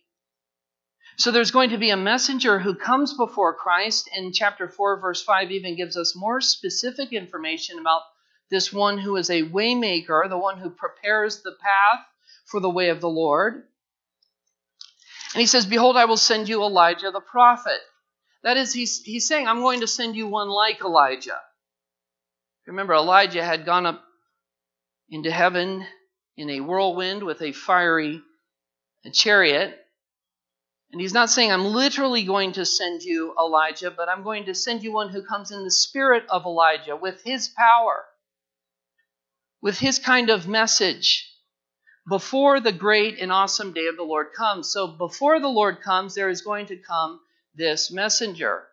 So 1.16 1.31
there's 1.31 1.51
going 1.51 1.70
to 1.70 1.79
be 1.79 1.90
a 1.90 1.96
messenger 1.96 2.59
who 2.61 2.75
comes 2.75 3.14
before 3.14 3.55
Christ, 3.55 4.09
and 4.14 4.33
chapter 4.33 4.68
4, 4.68 5.01
verse 5.01 5.22
5 5.22 5.51
even 5.51 5.77
gives 5.77 5.96
us 5.96 6.14
more 6.14 6.40
specific 6.40 7.12
information 7.12 7.79
about 7.79 8.03
this 8.51 8.72
one 8.72 8.98
who 8.98 9.16
is 9.16 9.31
a 9.31 9.42
waymaker, 9.42 10.29
the 10.29 10.38
one 10.38 10.59
who 10.59 10.70
prepares 10.70 11.42
the 11.42 11.57
path 11.61 12.05
for 12.44 12.61
the 12.61 12.70
way 12.70 12.90
of 12.90 13.01
the 13.01 13.11
Lord. 13.11 13.64
And 15.35 15.40
he 15.40 15.47
says, 15.47 15.64
Behold, 15.64 15.97
I 15.97 16.05
will 16.05 16.16
send 16.16 16.49
you 16.49 16.62
Elijah 16.62 17.11
the 17.11 17.21
prophet. 17.21 17.81
That 18.42 18.57
is, 18.57 18.73
he's, 18.73 19.03
he's 19.03 19.27
saying, 19.27 19.47
I'm 19.47 19.61
going 19.61 19.81
to 19.81 19.87
send 19.87 20.16
you 20.16 20.27
one 20.27 20.49
like 20.49 20.81
Elijah. 20.83 21.38
Remember, 22.66 22.95
Elijah 22.95 23.45
had 23.45 23.64
gone 23.64 23.87
up 23.87 24.03
into 25.09 25.31
heaven 25.31 25.87
in 26.37 26.51
a 26.51 26.61
whirlwind 26.61 27.23
with 27.23 27.40
a 27.42 27.53
fiery 27.53 28.21
chariot. 29.12 29.79
And 30.90 31.01
he's 31.01 31.14
not 31.14 31.31
saying, 31.31 31.51
I'm 31.51 31.64
literally 31.64 32.25
going 32.25 32.53
to 32.53 32.66
send 32.66 33.03
you 33.03 33.35
Elijah, 33.38 33.90
but 33.90 34.09
I'm 34.09 34.23
going 34.23 34.45
to 34.47 34.55
send 34.55 34.83
you 34.83 34.92
one 34.92 35.09
who 35.09 35.25
comes 35.25 35.51
in 35.51 35.64
the 35.64 35.71
spirit 35.71 36.25
of 36.29 36.45
Elijah 36.45 36.97
with 36.97 37.23
his 37.23 37.49
power, 37.49 38.05
with 39.62 39.79
his 39.79 39.99
kind 39.99 40.29
of 40.29 40.47
message 40.47 41.32
before 42.09 42.61
the 42.61 42.73
great 42.73 43.19
and 43.19 43.31
awesome 43.31 43.73
day 43.73 43.87
of 43.87 43.97
the 43.97 44.03
Lord 44.03 44.29
comes. 44.37 44.73
So 44.73 44.87
before 44.88 45.41
the 45.41 45.49
Lord 45.49 45.83
comes, 45.83 46.15
there 46.15 46.29
is 46.29 46.43
going 46.43 46.67
to 46.67 46.77
come 46.77 47.21
this 47.55 47.91
messenger. 47.91 48.65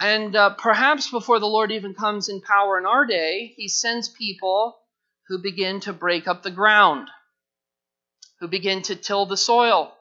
And 0.00 0.36
uh, 0.36 0.50
perhaps 0.50 1.10
before 1.10 1.38
the 1.38 1.46
Lord 1.46 1.72
even 1.72 1.94
comes 1.94 2.28
in 2.28 2.40
power 2.42 2.78
in 2.78 2.86
our 2.86 3.06
day, 3.06 3.54
he 3.56 3.68
sends 3.68 4.08
people 4.08 4.76
who 5.28 5.38
begin 5.38 5.80
to 5.80 5.92
break 5.92 6.28
up 6.28 6.42
the 6.42 6.50
ground, 6.50 7.08
who 8.40 8.48
begin 8.48 8.82
to 8.82 8.96
till 8.96 9.26
the 9.26 9.36
soil, 9.36 9.92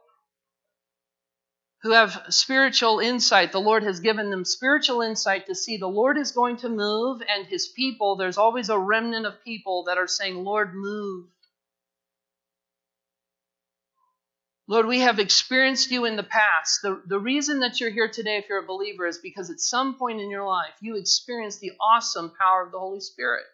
who 1.82 1.92
have 1.92 2.26
spiritual 2.30 3.00
insight. 3.00 3.52
The 3.52 3.60
Lord 3.60 3.84
has 3.84 4.00
given 4.02 4.32
them 4.32 4.44
spiritual 4.44 5.02
insight 5.02 5.46
to 5.48 5.56
see 5.56 5.78
the 5.78 5.88
Lord 5.88 6.18
is 6.18 6.32
going 6.32 6.58
to 6.58 6.70
move, 6.70 7.22
and 7.30 7.48
his 7.48 7.68
people, 7.68 8.16
there's 8.16 8.38
always 8.38 8.70
a 8.70 8.78
remnant 8.78 9.26
of 9.26 9.44
people 9.44 9.86
that 9.86 9.98
are 9.98 10.08
saying, 10.08 10.44
Lord, 10.44 10.74
move. 10.74 11.28
Lord, 14.68 14.88
we 14.88 15.02
have 15.02 15.20
experienced 15.20 15.92
you 15.92 16.06
in 16.06 16.16
the 16.16 16.24
past. 16.24 16.82
The, 16.82 17.02
the 17.06 17.20
reason 17.20 17.60
that 17.60 17.80
you're 17.80 17.92
here 17.92 18.10
today, 18.10 18.38
if 18.38 18.50
you're 18.50 18.64
a 18.64 18.68
believer, 18.68 19.06
is 19.06 19.20
because 19.20 19.50
at 19.52 19.60
some 19.60 19.96
point 19.96 20.22
in 20.22 20.30
your 20.30 20.46
life 20.46 20.74
you 20.82 20.96
experienced 20.96 21.60
the 21.60 21.74
awesome 21.80 22.32
power 22.40 22.64
of 22.64 22.72
the 22.72 22.80
Holy 22.80 23.00
Spirit 23.00 23.46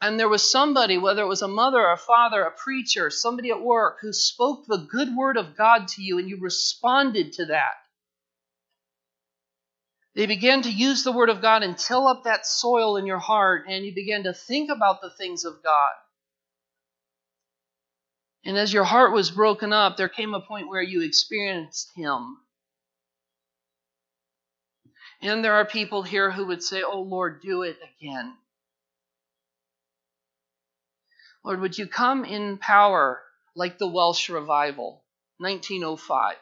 and 0.00 0.20
there 0.20 0.28
was 0.28 0.48
somebody, 0.48 0.98
whether 0.98 1.22
it 1.22 1.28
was 1.28 1.42
a 1.42 1.48
mother, 1.48 1.84
a 1.86 1.96
father, 1.96 2.42
a 2.42 2.50
preacher, 2.50 3.08
somebody 3.10 3.50
at 3.50 3.62
work, 3.62 3.98
who 4.00 4.12
spoke 4.12 4.66
the 4.66 4.76
good 4.76 5.16
word 5.16 5.36
of 5.36 5.56
God 5.56 5.88
to 5.88 6.02
you 6.02 6.18
and 6.18 6.28
you 6.28 6.38
responded 6.38 7.32
to 7.34 7.46
that. 7.46 7.74
They 10.14 10.26
began 10.26 10.62
to 10.62 10.70
use 10.70 11.02
the 11.02 11.12
word 11.12 11.30
of 11.30 11.42
God 11.42 11.62
and 11.62 11.76
till 11.76 12.06
up 12.06 12.24
that 12.24 12.46
soil 12.46 12.96
in 12.96 13.06
your 13.06 13.18
heart, 13.18 13.64
and 13.68 13.84
you 13.84 13.94
began 13.94 14.24
to 14.24 14.32
think 14.32 14.70
about 14.70 15.00
the 15.00 15.10
things 15.10 15.44
of 15.44 15.62
God. 15.62 15.92
And 18.46 18.56
as 18.56 18.72
your 18.72 18.84
heart 18.84 19.12
was 19.12 19.32
broken 19.32 19.72
up, 19.72 19.96
there 19.96 20.08
came 20.08 20.32
a 20.32 20.40
point 20.40 20.68
where 20.68 20.80
you 20.80 21.02
experienced 21.02 21.90
Him. 21.96 22.38
And 25.20 25.44
there 25.44 25.54
are 25.54 25.64
people 25.64 26.04
here 26.04 26.30
who 26.30 26.46
would 26.46 26.62
say, 26.62 26.84
Oh 26.84 27.00
Lord, 27.00 27.42
do 27.42 27.62
it 27.62 27.76
again. 27.98 28.36
Lord, 31.44 31.60
would 31.60 31.76
you 31.76 31.88
come 31.88 32.24
in 32.24 32.58
power 32.58 33.20
like 33.56 33.78
the 33.78 33.88
Welsh 33.88 34.28
revival, 34.28 35.02
1905? 35.38 36.34
I 36.34 36.36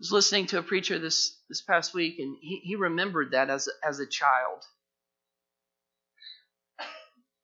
was 0.00 0.10
listening 0.10 0.46
to 0.46 0.58
a 0.58 0.62
preacher 0.64 0.98
this, 0.98 1.36
this 1.48 1.60
past 1.60 1.94
week, 1.94 2.18
and 2.18 2.36
he, 2.40 2.56
he 2.64 2.74
remembered 2.74 3.30
that 3.30 3.48
as, 3.48 3.68
as 3.86 4.00
a 4.00 4.06
child. 4.06 4.64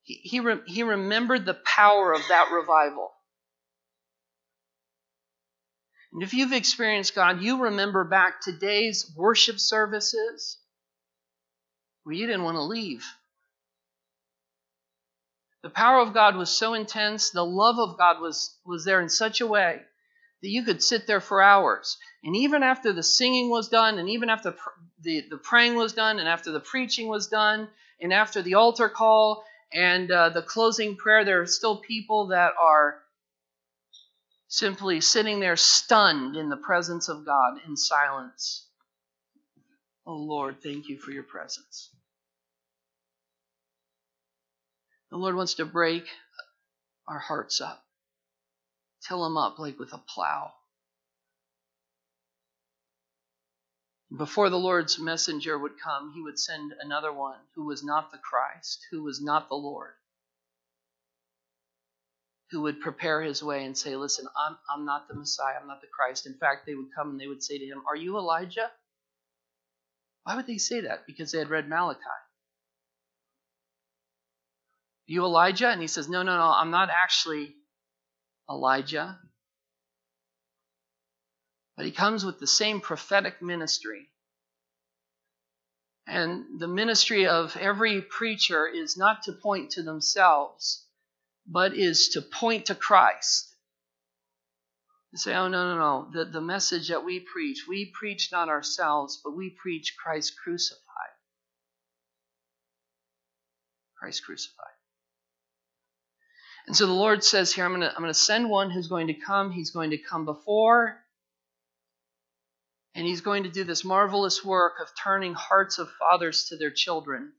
He, 0.07 0.21
he, 0.23 0.41
re, 0.41 0.61
he 0.67 0.85
remembered 0.85 1.45
the 1.45 1.55
power 1.55 2.13
of 2.13 2.23
that 2.29 2.53
revival. 2.53 3.11
And 6.13 6.23
if 6.23 6.33
you've 6.33 6.53
experienced 6.53 7.17
God, 7.17 7.43
you 7.43 7.65
remember 7.65 8.05
back 8.05 8.41
today's 8.41 9.13
worship 9.17 9.59
services 9.59 10.59
where 12.05 12.15
you 12.15 12.27
didn't 12.27 12.45
want 12.45 12.55
to 12.57 12.63
leave. 12.63 13.05
The 15.65 15.71
power 15.71 16.01
of 16.01 16.15
God 16.15 16.37
was 16.37 16.51
so 16.51 16.75
intense, 16.75 17.31
the 17.31 17.45
love 17.45 17.81
of 17.81 17.99
God 17.99 18.21
was, 18.21 18.57
was 18.65 18.85
there 18.85 19.01
in 19.01 19.09
such 19.09 19.41
a 19.41 19.47
way 19.47 19.81
that 20.41 20.49
you 20.49 20.63
could 20.63 20.85
sit 20.85 21.09
there 21.09 21.21
for 21.21 21.43
hours. 21.43 21.99
And 22.23 22.37
even 22.37 22.63
after 22.63 22.93
the 22.93 23.03
singing 23.03 23.51
was 23.51 23.69
done, 23.69 23.99
and 23.99 24.09
even 24.09 24.31
after 24.31 24.55
the, 25.01 25.25
the 25.29 25.37
praying 25.37 25.75
was 25.75 25.95
done, 25.95 26.21
and 26.21 26.29
after 26.29 26.53
the 26.53 26.61
preaching 26.61 27.09
was 27.09 27.27
done, 27.27 27.69
and 28.01 28.13
after 28.13 28.41
the 28.41 28.55
altar 28.55 28.89
call, 28.89 29.45
And 29.73 30.11
uh, 30.11 30.31
the 30.31 30.43
closing 30.43 30.97
prayer, 30.97 31.25
there 31.25 31.43
are 31.43 31.47
still 31.47 31.77
people 31.79 32.29
that 32.29 32.53
are 32.61 32.97
simply 34.49 35.01
sitting 35.01 35.41
there 35.41 35.57
stunned 35.57 36.37
in 36.37 36.49
the 36.49 36.57
presence 36.57 37.09
of 37.09 37.27
God 37.27 37.59
in 37.67 37.77
silence. 37.77 38.69
Oh 40.07 40.17
Lord, 40.17 40.63
thank 40.63 40.89
you 40.89 40.99
for 40.99 41.11
your 41.11 41.25
presence. 41.25 41.91
The 45.11 45.17
Lord 45.17 45.35
wants 45.35 45.55
to 45.55 45.65
break 45.65 46.05
our 47.09 47.19
hearts 47.19 47.61
up, 47.61 47.83
till 49.07 49.23
them 49.25 49.37
up 49.37 49.59
like 49.59 49.79
with 49.79 49.93
a 49.93 49.99
plow. 49.99 50.53
Before 54.15 54.51
the 54.51 54.59
Lord's 54.59 54.99
messenger 54.99 55.59
would 55.59 55.81
come, 55.83 56.13
he 56.15 56.23
would 56.23 56.39
send 56.39 56.73
another 56.81 57.13
one 57.13 57.39
who 57.55 57.65
was 57.65 57.83
not 57.83 58.13
the 58.13 58.19
Christ, 58.19 58.87
who 58.91 59.03
was 59.03 59.21
not 59.21 59.49
the 59.49 59.57
Lord, 59.57 59.95
who 62.51 62.63
would 62.63 62.81
prepare 62.81 63.21
his 63.23 63.43
way 63.43 63.65
and 63.65 63.77
say, 63.77 63.97
Listen, 63.97 64.27
I'm, 64.37 64.57
I'm 64.73 64.85
not 64.85 65.09
the 65.09 65.15
Messiah, 65.15 65.57
I'm 65.61 65.67
not 65.67 65.81
the 65.81 65.89
Christ. 65.89 66.27
In 66.27 66.35
fact, 66.35 66.67
they 66.67 66.77
would 66.77 66.95
come 66.95 67.11
and 67.11 67.21
they 67.21 67.27
would 67.27 67.43
say 67.43 67.59
to 67.59 67.67
him, 67.67 67.83
Are 67.89 67.97
you 67.97 68.17
Elijah? 68.17 68.71
Why 70.23 70.37
would 70.37 70.47
they 70.47 70.59
say 70.59 70.83
that? 70.83 71.07
Because 71.07 71.33
they 71.33 71.39
had 71.39 71.51
read 71.51 71.69
Malachi. 71.69 72.01
You 75.07 75.25
Elijah? 75.25 75.69
And 75.69 75.81
he 75.81 75.89
says, 75.89 76.09
No, 76.09 76.23
no, 76.23 76.37
no, 76.37 76.53
I'm 76.53 76.71
not 76.71 76.91
actually 76.91 77.57
Elijah. 78.49 79.19
But 81.77 81.85
he 81.85 81.93
comes 81.93 82.25
with 82.25 82.39
the 82.39 82.47
same 82.47 82.81
prophetic 82.81 83.43
ministry. 83.43 84.09
And 86.07 86.59
the 86.59 86.69
ministry 86.69 87.27
of 87.27 87.57
every 87.57 88.01
preacher 88.01 88.67
is 88.67 88.97
not 88.97 89.25
to 89.25 89.33
point 89.33 89.73
to 89.73 89.83
themselves, 89.83 90.87
but 91.47 91.75
is 91.75 92.11
to 92.11 92.23
point 92.23 92.67
to 92.67 92.75
Christ. 92.75 93.55
And 95.13 95.21
say, 95.21 95.35
oh, 95.35 95.49
no, 95.49 95.75
no, 95.75 95.79
no. 95.79 96.11
The, 96.13 96.31
the 96.31 96.41
message 96.41 96.89
that 96.89 97.05
we 97.05 97.21
preach, 97.21 97.67
we 97.69 97.93
preach 97.93 98.31
not 98.33 98.49
ourselves, 98.49 99.21
but 99.23 99.37
we 99.37 99.51
preach 99.51 99.97
Christ 100.03 100.35
crucified. 100.43 100.81
Christ 103.99 104.25
crucified. 104.25 104.67
And 106.67 106.77
so 106.77 106.87
the 106.87 106.93
Lord 106.93 107.23
says 107.23 107.53
here, 107.53 107.65
I'm 107.65 107.73
going 107.73 107.83
to 107.83 107.91
I'm 107.91 108.03
going 108.03 108.13
to 108.13 108.15
send 108.15 108.51
one 108.51 108.71
who's 108.71 108.89
going 108.89 109.07
to 109.07 109.15
come. 109.15 109.53
He's 109.53 109.71
going 109.71 109.91
to 109.91 109.99
come 109.99 110.25
before 110.25 111.01
and 112.97 113.07
he's 113.07 113.21
going 113.21 113.43
to 113.43 113.51
do 113.51 113.63
this 113.63 113.85
marvelous 113.85 114.43
work 114.43 114.77
of 114.81 114.89
turning 115.01 115.35
hearts 115.35 115.79
of 115.79 115.91
fathers 115.99 116.47
to 116.49 116.57
their 116.57 116.71
children. 116.71 117.31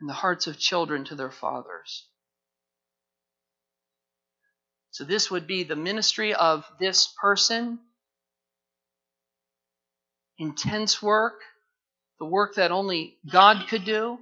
And 0.00 0.08
the 0.08 0.14
hearts 0.14 0.46
of 0.46 0.58
children 0.58 1.04
to 1.04 1.14
their 1.14 1.30
fathers. 1.30 2.06
So, 4.90 5.04
this 5.04 5.30
would 5.30 5.46
be 5.46 5.64
the 5.64 5.76
ministry 5.76 6.32
of 6.32 6.64
this 6.80 7.12
person. 7.20 7.78
Intense 10.38 11.02
work, 11.02 11.40
the 12.18 12.24
work 12.24 12.54
that 12.54 12.72
only 12.72 13.18
God 13.30 13.68
could 13.68 13.84
do. 13.84 14.18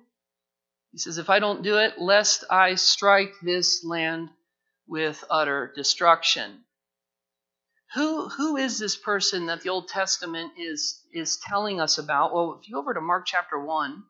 He 0.91 0.99
says, 0.99 1.19
If 1.19 1.31
I 1.31 1.39
don't 1.39 1.63
do 1.63 1.79
it, 1.79 2.01
lest 2.01 2.43
I 2.51 2.75
strike 2.75 3.33
this 3.43 3.85
land 3.85 4.31
with 4.87 5.25
utter 5.31 5.73
destruction. 5.75 6.65
Who, 7.95 8.29
who 8.29 8.57
is 8.57 8.79
this 8.79 8.97
person 8.97 9.47
that 9.47 9.63
the 9.63 9.69
Old 9.69 9.89
Testament 9.89 10.53
is, 10.59 11.01
is 11.13 11.37
telling 11.37 11.81
us 11.81 11.99
about? 11.99 12.35
Well, 12.35 12.59
if 12.61 12.69
you 12.69 12.75
go 12.75 12.81
over 12.81 12.95
to 12.95 13.01
Mark 13.01 13.25
chapter 13.27 13.59
1, 13.59 14.03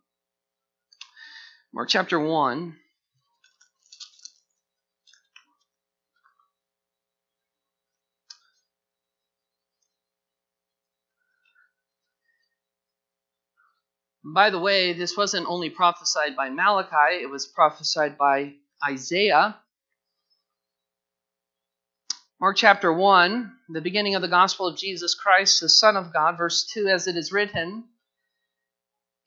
Mark 1.74 1.88
chapter 1.88 2.18
1, 2.18 2.76
By 14.26 14.48
the 14.48 14.58
way, 14.58 14.94
this 14.94 15.18
wasn't 15.18 15.46
only 15.46 15.68
prophesied 15.68 16.34
by 16.34 16.48
Malachi, 16.48 17.22
it 17.22 17.28
was 17.28 17.46
prophesied 17.46 18.16
by 18.16 18.54
Isaiah. 18.88 19.60
Mark 22.44 22.58
chapter 22.58 22.92
1, 22.92 23.56
the 23.70 23.80
beginning 23.80 24.16
of 24.16 24.20
the 24.20 24.28
gospel 24.28 24.66
of 24.66 24.76
Jesus 24.76 25.14
Christ, 25.14 25.62
the 25.62 25.68
Son 25.70 25.96
of 25.96 26.12
God, 26.12 26.36
verse 26.36 26.62
2, 26.74 26.88
as 26.88 27.06
it 27.06 27.16
is 27.16 27.32
written 27.32 27.84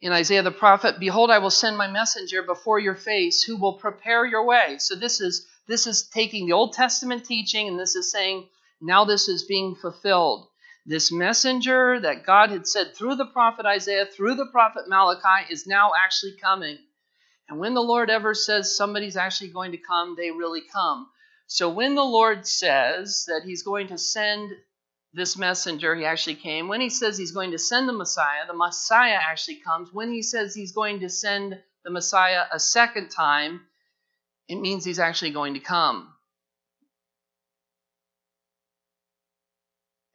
in 0.01 0.11
Isaiah 0.11 0.43
the 0.43 0.51
prophet, 0.51 0.99
Behold, 0.99 1.31
I 1.31 1.39
will 1.39 1.49
send 1.49 1.79
my 1.79 1.87
messenger 1.87 2.43
before 2.43 2.77
your 2.77 2.93
face 2.93 3.41
who 3.41 3.57
will 3.57 3.73
prepare 3.73 4.23
your 4.23 4.45
way. 4.45 4.75
So 4.77 4.93
this 4.93 5.19
is 5.19 5.47
this 5.67 5.87
is 5.87 6.03
taking 6.03 6.45
the 6.45 6.53
Old 6.53 6.73
Testament 6.73 7.25
teaching 7.25 7.67
and 7.67 7.79
this 7.79 7.95
is 7.95 8.11
saying, 8.11 8.47
now 8.81 9.03
this 9.03 9.27
is 9.27 9.45
being 9.45 9.73
fulfilled. 9.73 10.47
This 10.85 11.11
messenger 11.11 11.99
that 11.99 12.23
God 12.23 12.51
had 12.51 12.67
said 12.67 12.95
through 12.95 13.15
the 13.15 13.25
prophet 13.25 13.65
Isaiah, 13.65 14.05
through 14.05 14.35
the 14.35 14.51
prophet 14.51 14.83
Malachi, 14.87 15.51
is 15.51 15.65
now 15.65 15.93
actually 15.97 16.35
coming. 16.39 16.77
And 17.49 17.57
when 17.57 17.73
the 17.73 17.81
Lord 17.81 18.11
ever 18.11 18.35
says 18.35 18.77
somebody's 18.77 19.17
actually 19.17 19.49
going 19.49 19.71
to 19.71 19.79
come, 19.79 20.15
they 20.15 20.29
really 20.29 20.61
come. 20.71 21.09
So 21.47 21.69
when 21.69 21.95
the 21.95 22.03
Lord 22.03 22.45
says 22.45 23.23
that 23.27 23.43
he's 23.45 23.63
going 23.63 23.87
to 23.87 23.97
send 23.97 24.51
this 25.13 25.37
messenger, 25.37 25.95
he 25.95 26.05
actually 26.05 26.35
came. 26.35 26.67
When 26.67 26.81
he 26.81 26.89
says 26.89 27.17
he's 27.17 27.31
going 27.31 27.51
to 27.51 27.57
send 27.57 27.87
the 27.87 27.93
Messiah, 27.93 28.45
the 28.45 28.53
Messiah 28.53 29.17
actually 29.21 29.61
comes. 29.65 29.91
When 29.91 30.11
he 30.11 30.21
says 30.21 30.53
he's 30.53 30.73
going 30.73 30.99
to 30.99 31.09
send 31.09 31.57
the 31.85 31.89
Messiah 31.89 32.43
a 32.51 32.59
second 32.59 33.09
time, 33.09 33.61
it 34.49 34.57
means 34.57 34.83
he's 34.83 34.99
actually 34.99 35.31
going 35.31 35.53
to 35.53 35.61
come. 35.61 36.13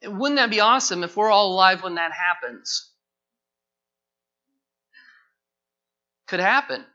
Wouldn't 0.05 0.37
that 0.37 0.51
be 0.51 0.59
awesome 0.59 1.03
if 1.03 1.17
we're 1.17 1.31
all 1.31 1.53
alive 1.53 1.81
when 1.81 1.95
that 1.95 2.11
happens? 2.11 2.91
Could 6.27 6.41
happen. 6.41 6.85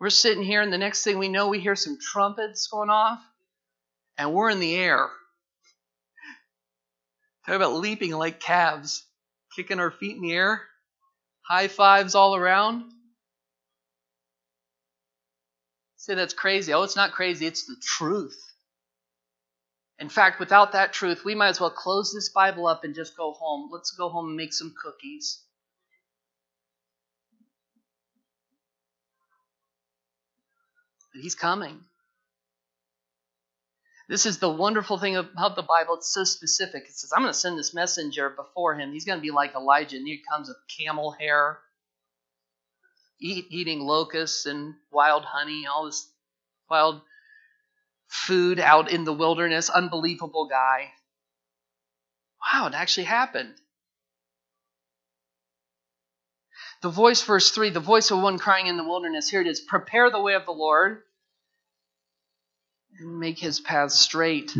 We're 0.00 0.10
sitting 0.10 0.44
here, 0.44 0.62
and 0.62 0.72
the 0.72 0.78
next 0.78 1.02
thing 1.02 1.18
we 1.18 1.28
know, 1.28 1.48
we 1.48 1.58
hear 1.58 1.74
some 1.74 1.98
trumpets 2.00 2.68
going 2.68 2.90
off, 2.90 3.20
and 4.16 4.32
we're 4.32 4.50
in 4.50 4.60
the 4.60 4.76
air. 4.76 5.08
Talk 7.46 7.56
about 7.56 7.74
leaping 7.74 8.12
like 8.12 8.40
calves, 8.40 9.04
kicking 9.56 9.80
our 9.80 9.90
feet 9.90 10.16
in 10.16 10.22
the 10.22 10.32
air, 10.32 10.62
high 11.42 11.68
fives 11.68 12.14
all 12.14 12.36
around. 12.36 12.84
Say 15.96 16.14
that's 16.14 16.34
crazy. 16.34 16.72
Oh, 16.72 16.84
it's 16.84 16.96
not 16.96 17.12
crazy, 17.12 17.46
it's 17.46 17.66
the 17.66 17.76
truth. 17.82 18.38
In 19.98 20.08
fact, 20.08 20.38
without 20.38 20.72
that 20.72 20.92
truth, 20.92 21.24
we 21.24 21.34
might 21.34 21.48
as 21.48 21.60
well 21.60 21.70
close 21.70 22.12
this 22.12 22.28
Bible 22.28 22.68
up 22.68 22.84
and 22.84 22.94
just 22.94 23.16
go 23.16 23.32
home. 23.32 23.68
Let's 23.72 23.90
go 23.90 24.08
home 24.08 24.28
and 24.28 24.36
make 24.36 24.52
some 24.52 24.74
cookies. 24.80 25.42
He's 31.20 31.34
coming. 31.34 31.80
This 34.08 34.24
is 34.24 34.38
the 34.38 34.48
wonderful 34.48 34.98
thing 34.98 35.16
about 35.16 35.54
the 35.54 35.62
Bible. 35.62 35.96
It's 35.96 36.12
so 36.12 36.24
specific. 36.24 36.84
It 36.84 36.96
says, 36.96 37.12
I'm 37.14 37.22
going 37.22 37.32
to 37.32 37.38
send 37.38 37.58
this 37.58 37.74
messenger 37.74 38.30
before 38.30 38.74
him. 38.74 38.92
He's 38.92 39.04
going 39.04 39.18
to 39.18 39.22
be 39.22 39.30
like 39.30 39.54
Elijah, 39.54 39.96
and 39.96 40.06
he 40.06 40.22
comes 40.30 40.48
with 40.48 40.56
camel 40.78 41.12
hair, 41.12 41.58
eat, 43.20 43.46
eating 43.50 43.80
locusts 43.80 44.46
and 44.46 44.74
wild 44.90 45.24
honey, 45.26 45.66
all 45.66 45.84
this 45.84 46.08
wild 46.70 47.02
food 48.06 48.58
out 48.58 48.90
in 48.90 49.04
the 49.04 49.12
wilderness. 49.12 49.68
Unbelievable 49.68 50.48
guy. 50.48 50.90
Wow, 52.40 52.68
it 52.68 52.74
actually 52.74 53.04
happened. 53.04 53.54
The 56.80 56.88
voice, 56.88 57.22
verse 57.22 57.50
3, 57.50 57.70
the 57.70 57.80
voice 57.80 58.10
of 58.10 58.20
one 58.22 58.38
crying 58.38 58.68
in 58.68 58.78
the 58.78 58.84
wilderness. 58.84 59.28
Here 59.28 59.42
it 59.42 59.46
is 59.46 59.60
Prepare 59.60 60.10
the 60.10 60.20
way 60.20 60.34
of 60.34 60.46
the 60.46 60.52
Lord 60.52 61.02
and 62.98 63.18
make 63.18 63.38
his 63.38 63.60
path 63.60 63.92
straight. 63.92 64.56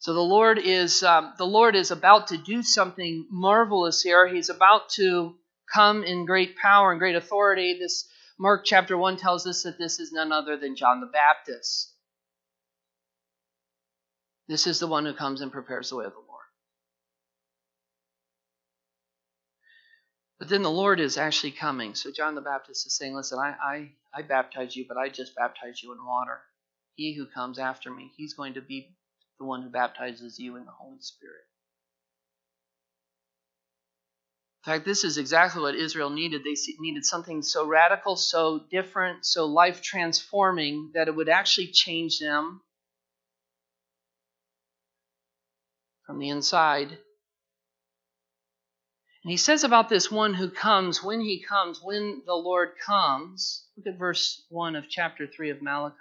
So 0.00 0.14
the 0.14 0.20
Lord 0.20 0.58
is 0.58 1.02
um, 1.02 1.34
the 1.36 1.46
Lord 1.46 1.76
is 1.76 1.90
about 1.90 2.28
to 2.28 2.38
do 2.38 2.62
something 2.62 3.26
marvelous 3.30 4.00
here. 4.00 4.26
He's 4.26 4.48
about 4.48 4.88
to 4.90 5.34
come 5.72 6.04
in 6.04 6.24
great 6.24 6.56
power 6.56 6.92
and 6.92 7.00
great 7.00 7.16
authority. 7.16 7.78
This 7.78 8.08
Mark 8.38 8.64
chapter 8.64 8.96
one 8.96 9.16
tells 9.16 9.46
us 9.46 9.64
that 9.64 9.78
this 9.78 9.98
is 9.98 10.12
none 10.12 10.32
other 10.32 10.56
than 10.56 10.76
John 10.76 11.00
the 11.00 11.06
Baptist. 11.06 11.92
This 14.46 14.66
is 14.66 14.78
the 14.78 14.86
one 14.86 15.04
who 15.04 15.12
comes 15.12 15.40
and 15.42 15.52
prepares 15.52 15.90
the 15.90 15.96
way 15.96 16.06
of 16.06 16.12
the 16.12 16.18
Lord. 16.18 16.27
But 20.38 20.48
then 20.48 20.62
the 20.62 20.70
Lord 20.70 21.00
is 21.00 21.18
actually 21.18 21.52
coming. 21.52 21.94
So 21.94 22.12
John 22.12 22.34
the 22.34 22.40
Baptist 22.40 22.86
is 22.86 22.96
saying, 22.96 23.14
Listen, 23.14 23.38
I, 23.38 23.54
I, 23.62 23.92
I 24.14 24.22
baptize 24.22 24.76
you, 24.76 24.84
but 24.86 24.96
I 24.96 25.08
just 25.08 25.34
baptize 25.34 25.82
you 25.82 25.92
in 25.92 26.04
water. 26.04 26.40
He 26.94 27.14
who 27.14 27.26
comes 27.26 27.58
after 27.58 27.90
me, 27.90 28.12
he's 28.16 28.34
going 28.34 28.54
to 28.54 28.60
be 28.60 28.94
the 29.38 29.44
one 29.44 29.62
who 29.62 29.68
baptizes 29.68 30.38
you 30.38 30.56
in 30.56 30.64
the 30.64 30.72
Holy 30.72 31.00
Spirit. 31.00 31.42
In 34.64 34.72
fact, 34.72 34.84
this 34.84 35.04
is 35.04 35.18
exactly 35.18 35.62
what 35.62 35.76
Israel 35.76 36.10
needed. 36.10 36.44
They 36.44 36.56
needed 36.78 37.04
something 37.04 37.42
so 37.42 37.66
radical, 37.66 38.16
so 38.16 38.66
different, 38.70 39.24
so 39.24 39.46
life 39.46 39.80
transforming 39.80 40.90
that 40.94 41.08
it 41.08 41.14
would 41.14 41.28
actually 41.28 41.68
change 41.68 42.18
them 42.18 42.60
from 46.04 46.18
the 46.18 46.28
inside 46.28 46.98
and 49.24 49.30
he 49.30 49.36
says 49.36 49.64
about 49.64 49.88
this 49.88 50.10
one 50.10 50.34
who 50.34 50.50
comes, 50.50 51.02
when 51.02 51.20
he 51.20 51.42
comes, 51.42 51.80
when 51.82 52.22
the 52.24 52.34
Lord 52.34 52.70
comes. 52.84 53.66
Look 53.76 53.86
at 53.86 53.98
verse 53.98 54.44
1 54.50 54.76
of 54.76 54.88
chapter 54.88 55.26
3 55.26 55.50
of 55.50 55.62
Malachi. 55.62 55.96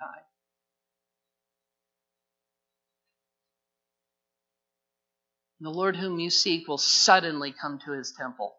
The 5.60 5.69
Lord 5.69 5.95
whom 5.95 6.19
you 6.19 6.30
seek 6.30 6.67
will 6.67 6.77
suddenly 6.77 7.51
come 7.51 7.80
to 7.86 7.91
his 7.91 8.13
temple. 8.15 8.56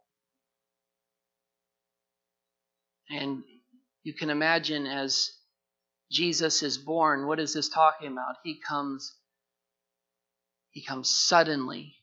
And 3.09 3.45
you 4.03 4.13
can 4.13 4.31
imagine 4.31 4.87
as 4.87 5.31
Jesus 6.11 6.63
is 6.63 6.77
born, 6.77 7.27
what 7.27 7.39
is 7.39 7.55
this 7.55 7.69
talking 7.69 8.13
about? 8.13 8.37
He 8.43 8.61
comes 8.67 9.15
he 10.71 10.85
comes 10.85 11.09
suddenly. 11.11 11.95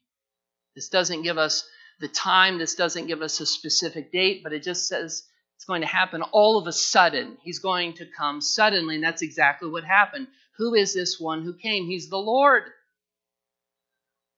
This 0.75 0.89
doesn't 0.89 1.21
give 1.21 1.37
us 1.37 1.65
the 1.99 2.07
time, 2.07 2.57
this 2.57 2.75
doesn't 2.75 3.07
give 3.07 3.21
us 3.21 3.39
a 3.39 3.45
specific 3.45 4.11
date, 4.11 4.41
but 4.43 4.53
it 4.53 4.63
just 4.63 4.87
says 4.87 5.23
it's 5.55 5.65
going 5.65 5.81
to 5.81 5.87
happen 5.87 6.21
all 6.21 6.57
of 6.57 6.67
a 6.67 6.73
sudden. 6.73 7.37
He's 7.41 7.59
going 7.59 7.93
to 7.93 8.05
come 8.05 8.41
suddenly, 8.41 8.95
and 8.95 9.03
that's 9.03 9.21
exactly 9.21 9.69
what 9.69 9.83
happened. 9.83 10.27
Who 10.57 10.73
is 10.73 10.93
this 10.93 11.19
one 11.19 11.43
who 11.43 11.53
came? 11.53 11.85
He's 11.85 12.09
the 12.09 12.17
Lord. 12.17 12.63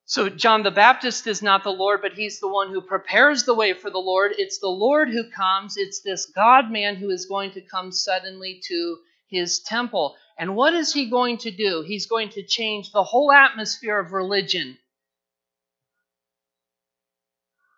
So, 0.06 0.30
John 0.30 0.64
the 0.64 0.72
Baptist 0.72 1.28
is 1.28 1.42
not 1.42 1.64
the 1.64 1.70
Lord, 1.70 2.02
but 2.02 2.14
he's 2.14 2.40
the 2.40 2.48
one 2.48 2.70
who 2.70 2.80
prepares 2.80 3.44
the 3.44 3.54
way 3.54 3.74
for 3.74 3.90
the 3.90 3.98
Lord. 3.98 4.32
It's 4.38 4.60
the 4.60 4.70
Lord 4.70 5.10
who 5.10 5.30
comes. 5.30 5.76
It's 5.76 6.00
this 6.00 6.28
God 6.28 6.72
man 6.72 6.96
who 6.96 7.10
is 7.10 7.26
going 7.26 7.52
to 7.52 7.62
come 7.62 7.92
suddenly 7.92 8.62
to 8.68 8.98
his 9.28 9.60
temple. 9.60 10.16
And 10.38 10.56
what 10.56 10.74
is 10.74 10.94
he 10.94 11.10
going 11.10 11.40
to 11.40 11.52
do? 11.52 11.84
He's 11.86 12.06
going 12.06 12.30
to 12.30 12.44
change 12.44 12.92
the 12.92 13.04
whole 13.04 13.32
atmosphere 13.32 14.00
of 14.00 14.14
religion. 14.14 14.78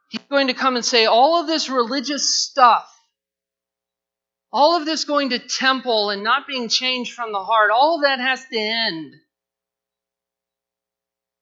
He's 0.09 0.21
going 0.23 0.47
to 0.47 0.55
come 0.55 0.75
and 0.75 0.83
say, 0.83 1.05
all 1.05 1.39
of 1.39 1.47
this 1.47 1.69
religious 1.69 2.33
stuff, 2.33 2.91
all 4.51 4.75
of 4.75 4.85
this 4.85 5.05
going 5.05 5.29
to 5.29 5.39
temple 5.39 6.09
and 6.09 6.23
not 6.23 6.47
being 6.47 6.67
changed 6.67 7.13
from 7.13 7.31
the 7.31 7.43
heart, 7.43 7.69
all 7.71 7.97
of 7.97 8.01
that 8.01 8.19
has 8.19 8.43
to 8.51 8.57
end. 8.57 9.13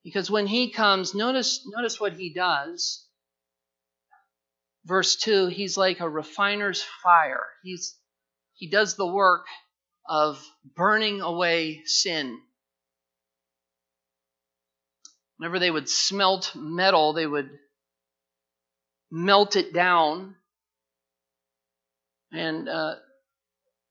Because 0.04 0.30
when 0.30 0.46
he 0.46 0.70
comes, 0.70 1.14
notice, 1.14 1.66
notice 1.66 1.98
what 1.98 2.12
he 2.12 2.32
does. 2.32 3.06
Verse 4.84 5.16
2, 5.16 5.48
he's 5.48 5.76
like 5.76 6.00
a 6.00 6.08
refiner's 6.08 6.82
fire. 7.02 7.44
He's, 7.62 7.96
he 8.54 8.68
does 8.68 8.96
the 8.96 9.06
work 9.06 9.46
of 10.06 10.42
burning 10.76 11.22
away 11.22 11.82
sin. 11.84 12.38
Whenever 15.38 15.58
they 15.58 15.70
would 15.70 15.88
smelt 15.88 16.52
metal, 16.54 17.12
they 17.14 17.26
would 17.26 17.50
melt 19.10 19.56
it 19.56 19.72
down, 19.72 20.36
and 22.32 22.68
uh, 22.68 22.96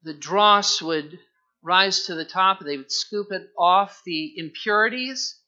the 0.04 0.14
dross 0.14 0.82
would 0.82 1.20
rise 1.62 2.06
to 2.06 2.16
the 2.16 2.26
top. 2.26 2.60
They 2.60 2.78
would 2.78 2.92
scoop 2.92 3.32
it 3.32 3.50
off 3.58 4.02
the 4.06 4.34
impurities 4.38 5.40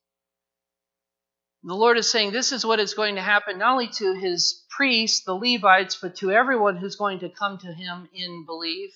the 1.64 1.76
Lord 1.76 1.98
is 1.98 2.10
saying 2.10 2.32
this 2.32 2.52
is 2.54 2.66
what 2.66 2.80
is 2.80 2.94
going 2.94 3.16
to 3.16 3.22
happen 3.22 3.58
not 3.58 3.74
only 3.74 3.90
to 3.90 4.14
his 4.14 4.64
priests, 4.70 5.26
the 5.26 5.34
Levites, 5.34 5.98
but 6.02 6.16
to 6.18 6.32
everyone 6.32 6.78
who's 6.78 6.96
going 6.96 7.20
to 7.20 7.30
come 7.30 7.58
to 7.58 7.74
him 7.74 8.08
in 8.14 8.46
belief. 8.46 8.94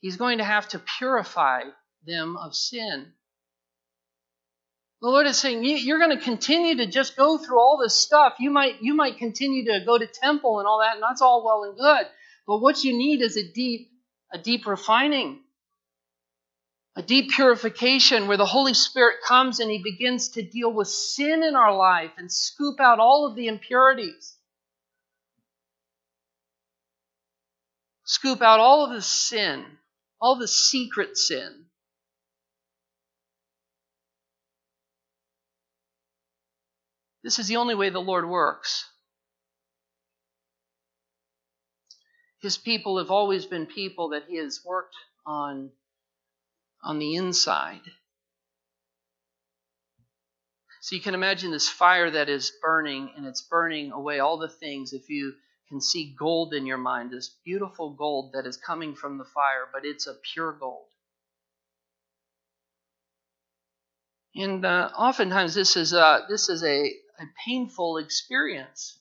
He's 0.00 0.16
going 0.16 0.38
to 0.38 0.44
have 0.44 0.68
to 0.68 0.82
purify 0.98 1.62
them 2.04 2.36
of 2.36 2.54
sin. 2.54 3.14
The 5.02 5.08
Lord 5.08 5.26
is 5.26 5.36
saying 5.36 5.64
you're 5.64 5.98
going 5.98 6.16
to 6.16 6.24
continue 6.24 6.76
to 6.76 6.86
just 6.86 7.16
go 7.16 7.36
through 7.36 7.58
all 7.58 7.76
this 7.76 7.94
stuff. 7.94 8.34
You 8.38 8.50
might 8.50 8.80
you 8.80 8.94
might 8.94 9.18
continue 9.18 9.64
to 9.64 9.84
go 9.84 9.98
to 9.98 10.06
temple 10.06 10.60
and 10.60 10.68
all 10.68 10.78
that, 10.78 10.94
and 10.94 11.02
that's 11.02 11.20
all 11.20 11.44
well 11.44 11.64
and 11.64 11.76
good. 11.76 12.06
But 12.46 12.60
what 12.60 12.84
you 12.84 12.96
need 12.96 13.20
is 13.20 13.36
a 13.36 13.42
deep 13.42 13.90
a 14.32 14.38
deep 14.38 14.64
refining 14.64 15.40
a 16.94 17.02
deep 17.02 17.30
purification 17.30 18.28
where 18.28 18.36
the 18.36 18.46
Holy 18.46 18.74
Spirit 18.74 19.16
comes 19.26 19.58
and 19.58 19.68
He 19.70 19.82
begins 19.82 20.28
to 20.30 20.42
deal 20.42 20.72
with 20.72 20.86
sin 20.86 21.42
in 21.42 21.56
our 21.56 21.74
life 21.74 22.12
and 22.16 22.30
scoop 22.30 22.78
out 22.78 23.00
all 23.00 23.26
of 23.26 23.34
the 23.34 23.48
impurities. 23.48 24.36
Scoop 28.04 28.40
out 28.40 28.60
all 28.60 28.84
of 28.84 28.92
the 28.92 29.02
sin, 29.02 29.64
all 30.20 30.36
the 30.36 30.46
secret 30.46 31.16
sin. 31.16 31.64
This 37.22 37.38
is 37.38 37.48
the 37.48 37.56
only 37.56 37.74
way 37.74 37.90
the 37.90 38.00
Lord 38.00 38.28
works. 38.28 38.88
His 42.40 42.56
people 42.56 42.98
have 42.98 43.10
always 43.10 43.46
been 43.46 43.66
people 43.66 44.10
that 44.10 44.24
He 44.28 44.36
has 44.36 44.60
worked 44.64 44.96
on 45.24 45.70
on 46.82 46.98
the 46.98 47.14
inside. 47.14 47.82
So 50.80 50.96
you 50.96 51.00
can 51.00 51.14
imagine 51.14 51.52
this 51.52 51.68
fire 51.68 52.10
that 52.10 52.28
is 52.28 52.50
burning, 52.60 53.12
and 53.16 53.24
it's 53.24 53.42
burning 53.42 53.92
away 53.92 54.18
all 54.18 54.36
the 54.36 54.48
things. 54.48 54.92
If 54.92 55.08
you 55.08 55.34
can 55.68 55.80
see 55.80 56.12
gold 56.18 56.52
in 56.54 56.66
your 56.66 56.76
mind, 56.76 57.12
this 57.12 57.36
beautiful 57.44 57.90
gold 57.90 58.32
that 58.34 58.46
is 58.46 58.56
coming 58.56 58.96
from 58.96 59.16
the 59.16 59.24
fire, 59.24 59.68
but 59.72 59.84
it's 59.84 60.08
a 60.08 60.16
pure 60.34 60.52
gold. 60.52 60.86
And 64.34 64.64
uh, 64.64 64.90
oftentimes 64.98 65.54
this 65.54 65.76
is 65.76 65.92
a, 65.92 66.26
this 66.28 66.48
is 66.48 66.64
a, 66.64 66.90
a 67.18 67.24
painful 67.46 67.98
experience. 67.98 68.98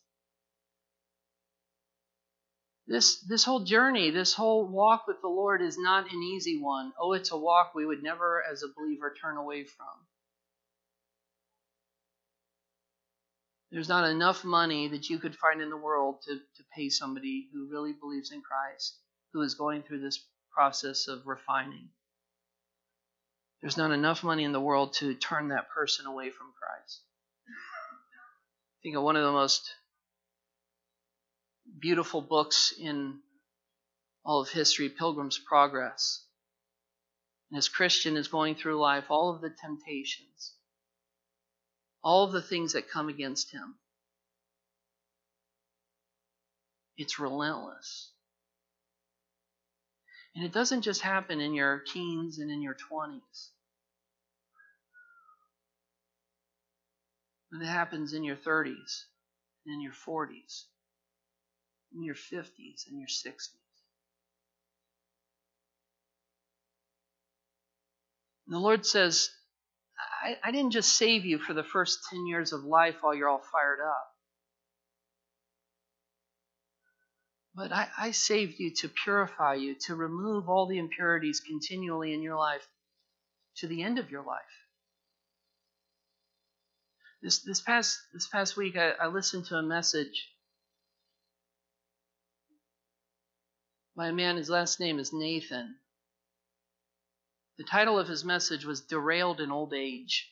This, 2.88 3.22
this 3.22 3.44
whole 3.44 3.62
journey, 3.64 4.10
this 4.12 4.34
whole 4.34 4.66
walk 4.68 5.08
with 5.08 5.22
the 5.22 5.30
Lord 5.30 5.62
is 5.62 5.78
not 5.78 6.12
an 6.12 6.24
easy 6.24 6.60
one. 6.60 6.92
Oh, 7.00 7.14
it's 7.14 7.32
a 7.32 7.38
walk 7.38 7.74
we 7.74 7.86
would 7.86 8.04
never, 8.04 8.44
as 8.52 8.64
a 8.64 8.74
believer, 8.76 9.14
turn 9.22 9.38
away 9.38 9.64
from. 9.64 9.88
There's 13.72 13.88
not 13.88 14.10
enough 14.10 14.44
money 14.44 14.90
that 14.90 15.10
you 15.10 15.18
could 15.18 15.36
find 15.38 15.62
in 15.62 15.70
the 15.70 15.78
world 15.78 16.22
to, 16.24 16.36
to 16.36 16.64
pay 16.76 16.90
somebody 16.90 17.48
who 17.54 17.70
really 17.72 17.94
believes 17.94 18.32
in 18.32 18.42
Christ, 18.42 18.98
who 19.32 19.42
is 19.42 19.56
going 19.56 19.84
through 19.84 20.02
this 20.02 20.26
process 20.54 21.08
of 21.08 21.26
refining. 21.26 21.88
There's 23.62 23.78
not 23.78 23.92
enough 23.92 24.24
money 24.24 24.44
in 24.44 24.52
the 24.52 24.60
world 24.60 24.94
to 24.96 25.14
turn 25.14 25.50
that 25.50 25.70
person 25.70 26.06
away 26.08 26.32
from 26.32 26.48
Christ. 26.60 27.02
Think 28.84 28.96
of 28.96 29.04
one 29.04 29.16
of 29.16 29.24
the 29.24 29.32
most 29.32 29.74
beautiful 31.80 32.22
books 32.22 32.74
in 32.80 33.20
all 34.26 34.42
of 34.42 34.50
history, 34.50 34.90
Pilgrim's 34.90 35.38
Progress. 35.38 36.26
And 37.50 37.58
as 37.58 37.70
Christian 37.70 38.18
is 38.18 38.28
going 38.28 38.56
through 38.56 38.80
life, 38.80 39.06
all 39.10 39.34
of 39.34 39.42
the 39.42 39.50
temptations, 39.50 40.54
all 42.04 42.24
of 42.24 42.32
the 42.32 42.42
things 42.42 42.74
that 42.74 42.90
come 42.90 43.10
against 43.10 43.52
him, 43.52 43.76
it's 46.98 47.20
relentless. 47.20 48.12
And 50.36 50.46
it 50.46 50.54
doesn't 50.54 50.84
just 50.84 51.02
happen 51.02 51.42
in 51.42 51.54
your 51.54 51.80
teens 51.80 52.40
and 52.40 52.50
in 52.50 52.62
your 52.62 52.78
20s. 52.92 53.50
It 57.54 57.66
happens 57.66 58.14
in 58.14 58.24
your 58.24 58.38
30s 58.38 59.06
and 59.66 59.76
in 59.76 59.82
your 59.82 59.94
40s 59.94 60.66
in 61.94 62.04
your 62.04 62.16
50s 62.16 62.88
and 62.90 63.00
your 63.00 63.08
60s. 63.08 63.50
And 68.48 68.56
the 68.56 68.60
Lord 68.60 68.86
says, 68.86 69.30
I, 70.24 70.38
I 70.44 70.52
didn't 70.52 70.72
just 70.72 70.98
save 70.98 71.26
you 71.26 71.38
for 71.38 71.54
the 71.54 71.64
first 71.64 72.00
10 72.10 72.26
years 72.26 72.54
of 72.54 72.64
life 72.64 72.96
while 73.02 73.14
you're 73.14 73.30
all 73.30 73.44
fired 73.52 73.80
up. 73.86 74.08
But 77.54 77.72
I, 77.74 77.90
I, 77.98 78.12
saved 78.12 78.60
you 78.60 78.74
to 78.76 78.88
purify 78.88 79.56
you, 79.56 79.76
to 79.88 79.96
remove 79.96 80.48
all 80.48 80.68
the 80.68 80.78
impurities 80.78 81.42
continually 81.42 82.14
in 82.14 82.22
your 82.22 82.38
life 82.38 82.66
to 83.58 83.68
the 83.68 83.84
end 83.84 84.00
of 84.00 84.10
your 84.10 84.24
life. 84.24 84.40
This, 87.22 87.40
this, 87.40 87.62
past, 87.62 88.00
this 88.14 88.28
past 88.28 88.58
week, 88.58 88.76
I, 88.76 88.92
I 88.92 89.08
listened 89.08 89.46
to 89.46 89.56
a 89.56 89.62
message 89.62 90.30
by 93.96 94.08
a 94.08 94.14
man, 94.14 94.38
his 94.38 94.50
last 94.50 94.80
name 94.80 94.98
is 94.98 95.14
Nathan. 95.14 95.76
The 97.60 97.64
title 97.64 98.00
of 98.00 98.08
his 98.08 98.26
message 98.26 98.66
was 98.66 98.82
Derailed 98.82 99.40
in 99.40 99.52
Old 99.52 99.72
Age. 99.72 100.32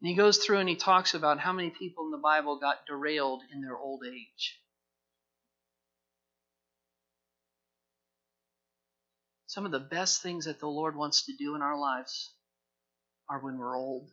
And 0.00 0.10
he 0.10 0.14
goes 0.14 0.36
through 0.36 0.58
and 0.58 0.68
he 0.68 0.76
talks 0.76 1.14
about 1.14 1.40
how 1.40 1.54
many 1.54 1.70
people 1.70 2.04
in 2.04 2.10
the 2.10 2.18
Bible 2.18 2.58
got 2.58 2.84
derailed 2.84 3.40
in 3.50 3.62
their 3.62 3.78
old 3.78 4.02
age. 4.04 4.60
Some 9.46 9.64
of 9.64 9.72
the 9.72 9.80
best 9.80 10.20
things 10.20 10.44
that 10.44 10.60
the 10.60 10.66
Lord 10.66 10.94
wants 10.94 11.24
to 11.24 11.32
do 11.38 11.54
in 11.54 11.62
our 11.62 11.78
lives 11.78 12.34
are 13.28 13.38
when 13.38 13.58
we're 13.58 13.76
old. 13.76 14.10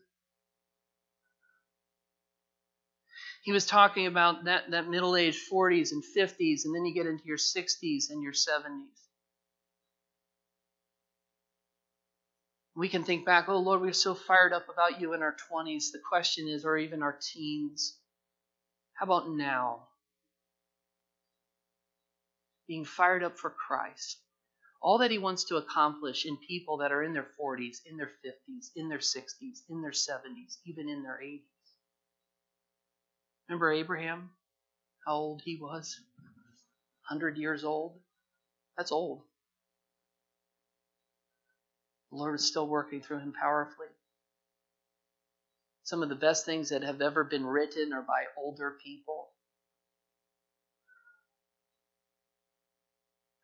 He 3.43 3.51
was 3.51 3.65
talking 3.65 4.05
about 4.05 4.45
that, 4.45 4.69
that 4.71 4.87
middle 4.87 5.15
age 5.15 5.39
40s 5.51 5.91
and 5.91 6.03
50s, 6.03 6.65
and 6.65 6.75
then 6.75 6.85
you 6.85 6.93
get 6.93 7.07
into 7.07 7.25
your 7.25 7.37
60s 7.37 8.11
and 8.11 8.21
your 8.21 8.33
70s. 8.33 9.01
We 12.75 12.87
can 12.87 13.03
think 13.03 13.25
back, 13.25 13.49
oh 13.49 13.57
Lord, 13.57 13.81
we 13.81 13.89
are 13.89 13.93
so 13.93 14.13
fired 14.13 14.53
up 14.53 14.69
about 14.69 15.01
you 15.01 15.13
in 15.13 15.21
our 15.21 15.35
20s. 15.51 15.91
The 15.91 15.99
question 15.99 16.47
is, 16.47 16.63
or 16.63 16.77
even 16.77 17.03
our 17.03 17.17
teens, 17.19 17.97
how 18.93 19.05
about 19.05 19.29
now? 19.29 19.87
Being 22.67 22.85
fired 22.85 23.23
up 23.23 23.37
for 23.37 23.49
Christ. 23.49 24.19
All 24.81 24.97
that 24.97 25.11
He 25.11 25.19
wants 25.19 25.43
to 25.45 25.57
accomplish 25.57 26.25
in 26.25 26.37
people 26.37 26.77
that 26.77 26.91
are 26.91 27.03
in 27.03 27.13
their 27.13 27.27
40s, 27.39 27.77
in 27.85 27.97
their 27.97 28.11
50s, 28.25 28.71
in 28.75 28.89
their 28.89 28.97
60s, 28.97 29.61
in 29.69 29.81
their 29.81 29.91
70s, 29.91 30.57
even 30.65 30.89
in 30.89 31.03
their 31.03 31.19
80s. 31.23 31.41
Remember 33.47 33.71
Abraham? 33.71 34.31
How 35.05 35.13
old 35.15 35.41
he 35.43 35.57
was? 35.57 35.99
100 37.09 37.37
years 37.37 37.63
old? 37.63 37.99
That's 38.77 38.91
old. 38.91 39.23
The 42.11 42.17
Lord 42.17 42.35
is 42.35 42.47
still 42.47 42.67
working 42.67 43.01
through 43.01 43.19
him 43.19 43.33
powerfully. 43.33 43.87
Some 45.83 46.03
of 46.03 46.09
the 46.09 46.15
best 46.15 46.45
things 46.45 46.69
that 46.69 46.83
have 46.83 47.01
ever 47.01 47.23
been 47.23 47.45
written 47.45 47.93
are 47.93 48.01
by 48.01 48.25
older 48.37 48.77
people. 48.83 49.30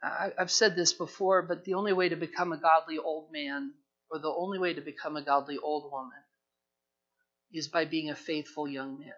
I, 0.02 0.32
have 0.38 0.52
said 0.52 0.76
this 0.76 0.94
before, 0.94 1.42
but 1.42 1.66
the 1.66 1.74
only 1.74 1.94
way 1.94 2.10
to 2.10 2.16
become 2.16 2.54
a 2.54 2.58
godly 2.58 2.98
old 2.98 3.32
man, 3.32 3.74
or 4.12 4.20
the 4.20 4.34
only 4.34 4.60
way 4.60 4.74
to 4.74 4.82
become 4.82 5.18
a 5.18 5.24
godly 5.24 5.58
old 5.58 5.92
woman, 5.92 6.24
is 7.52 7.68
by 7.68 7.86
being 7.86 8.10
a 8.10 8.16
faithful 8.16 8.68
young 8.68 9.00
man, 9.00 9.14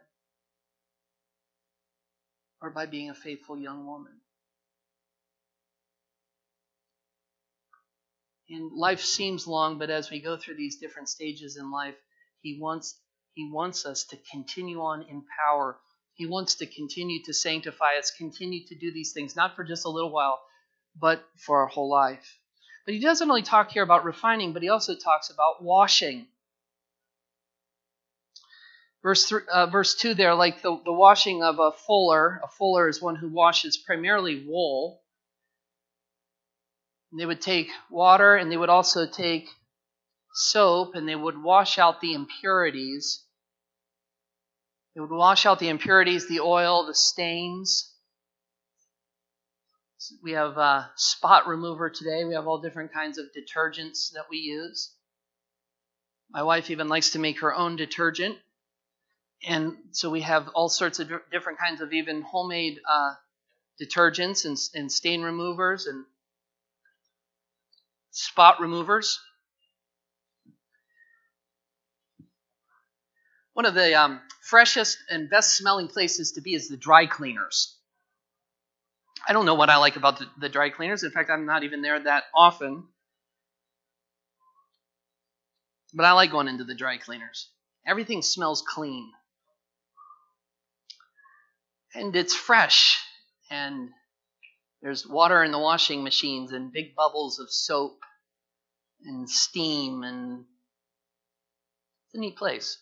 or 2.62 2.70
by 2.70 2.86
being 2.86 3.10
a 3.10 3.16
faithful 3.16 3.58
young 3.58 3.86
woman. 3.86 4.22
And 8.50 8.72
life 8.74 9.02
seems 9.02 9.46
long, 9.46 9.78
but 9.78 9.92
as 9.92 10.10
we 10.10 10.20
go 10.20 10.38
through 10.38 10.56
these 10.56 10.80
different 10.80 11.10
stages 11.10 11.56
in 11.58 11.72
life, 11.72 11.96
he 12.42 12.58
wants 12.60 13.00
he 13.34 13.50
wants 13.52 13.86
us 13.86 14.06
to 14.06 14.18
continue 14.32 14.82
on 14.82 15.04
in 15.04 15.24
power. 15.46 15.80
He 16.16 16.26
wants 16.26 16.56
to 16.56 16.66
continue 16.66 17.24
to 17.24 17.34
sanctify 17.34 17.98
us, 18.00 18.12
continue 18.12 18.66
to 18.68 18.76
do 18.76 18.92
these 18.92 19.14
things, 19.14 19.36
not 19.36 19.56
for 19.56 19.64
just 19.64 19.86
a 19.86 19.90
little 19.90 20.12
while, 20.12 20.40
but 21.00 21.24
for 21.38 21.62
our 21.62 21.68
whole 21.68 21.90
life. 21.90 22.40
But 22.86 22.94
he 22.94 23.00
doesn't 23.00 23.30
only 23.30 23.44
talk 23.44 23.72
here 23.72 23.84
about 23.84 24.04
refining, 24.04 24.54
but 24.54 24.62
he 24.64 24.70
also 24.70 24.96
talks 24.96 25.30
about 25.30 25.64
washing. 25.64 26.28
Verse, 29.02 29.26
three, 29.26 29.44
uh, 29.52 29.68
verse 29.68 29.96
2 29.96 30.14
there, 30.14 30.36
like 30.36 30.62
the, 30.62 30.80
the 30.84 30.92
washing 30.92 31.42
of 31.42 31.60
a 31.60 31.72
fuller, 31.72 32.42
a 32.44 32.48
fuller 32.48 32.90
is 32.90 33.02
one 33.02 33.16
who 33.16 33.30
washes 33.30 33.78
primarily 33.78 34.44
wool. 34.46 35.02
They 37.18 37.26
would 37.26 37.42
take 37.42 37.70
water 37.90 38.36
and 38.36 38.52
they 38.52 38.58
would 38.58 38.70
also 38.70 39.08
take 39.08 39.50
soap 40.34 40.96
and 40.96 41.08
they 41.08 41.16
would 41.16 41.42
wash 41.42 41.80
out 41.80 42.02
the 42.02 42.14
impurities. 42.14 43.24
They 44.94 45.02
would 45.02 45.12
wash 45.12 45.46
out 45.46 45.60
the 45.60 45.70
impurities, 45.70 46.28
the 46.28 46.42
oil, 46.42 46.86
the 46.86 46.94
stains. 46.94 47.96
We 50.24 50.32
have 50.32 50.58
a 50.58 50.90
spot 50.96 51.48
remover 51.48 51.90
today. 51.90 52.24
We 52.24 52.34
have 52.34 52.48
all 52.48 52.62
different 52.62 52.94
kinds 52.94 53.18
of 53.18 53.26
detergents 53.38 54.14
that 54.14 54.26
we 54.30 54.38
use. 54.38 54.94
My 56.30 56.44
wife 56.44 56.70
even 56.70 56.88
likes 56.88 57.12
to 57.12 57.20
make 57.20 57.42
her 57.42 57.54
own 57.54 57.76
detergent. 57.76 58.38
And 59.46 59.78
so 59.92 60.10
we 60.10 60.22
have 60.22 60.48
all 60.50 60.70
sorts 60.70 61.00
of 61.00 61.12
different 61.32 61.60
kinds 61.60 61.82
of 61.82 61.92
even 61.92 62.22
homemade 62.22 62.80
uh, 62.90 63.16
detergents 63.82 64.46
and, 64.46 64.58
and 64.74 64.92
stain 64.92 65.22
removers 65.22 65.86
and 65.86 66.06
spot 68.12 68.60
removers. 68.62 69.20
One 73.54 73.66
of 73.66 73.74
the 73.74 73.96
um, 73.96 74.22
freshest 74.42 74.98
and 75.10 75.30
best 75.30 75.58
smelling 75.58 75.90
places 75.90 76.34
to 76.34 76.42
be 76.42 76.54
is 76.54 76.70
the 76.70 76.78
dry 76.78 77.06
cleaners. 77.06 77.79
I 79.30 79.34
don't 79.34 79.46
know 79.46 79.54
what 79.54 79.70
I 79.70 79.78
like 79.78 79.96
about 79.96 80.18
the, 80.18 80.26
the 80.40 80.50
dry 80.50 80.72
cleaners. 80.72 81.04
In 81.04 81.12
fact, 81.12 81.30
I'm 81.30 81.46
not 81.46 81.64
even 81.64 81.84
there 81.84 82.00
that 82.00 82.24
often. 82.34 82.86
But 85.94 86.08
I 86.08 86.14
like 86.14 86.32
going 86.32 86.48
into 86.48 86.64
the 86.64 86.74
dry 86.74 86.98
cleaners. 86.98 87.52
Everything 87.86 88.24
smells 88.24 88.64
clean. 88.68 89.12
And 91.94 92.16
it's 92.16 92.34
fresh. 92.34 93.00
And 93.52 93.90
there's 94.82 95.06
water 95.06 95.44
in 95.44 95.52
the 95.52 95.60
washing 95.60 96.04
machines 96.04 96.52
and 96.52 96.74
big 96.74 96.96
bubbles 96.96 97.38
of 97.38 97.52
soap 97.52 98.00
and 99.06 99.30
steam 99.30 100.02
and 100.02 100.46
it's 102.08 102.16
a 102.16 102.20
neat 102.20 102.36
place. 102.36 102.80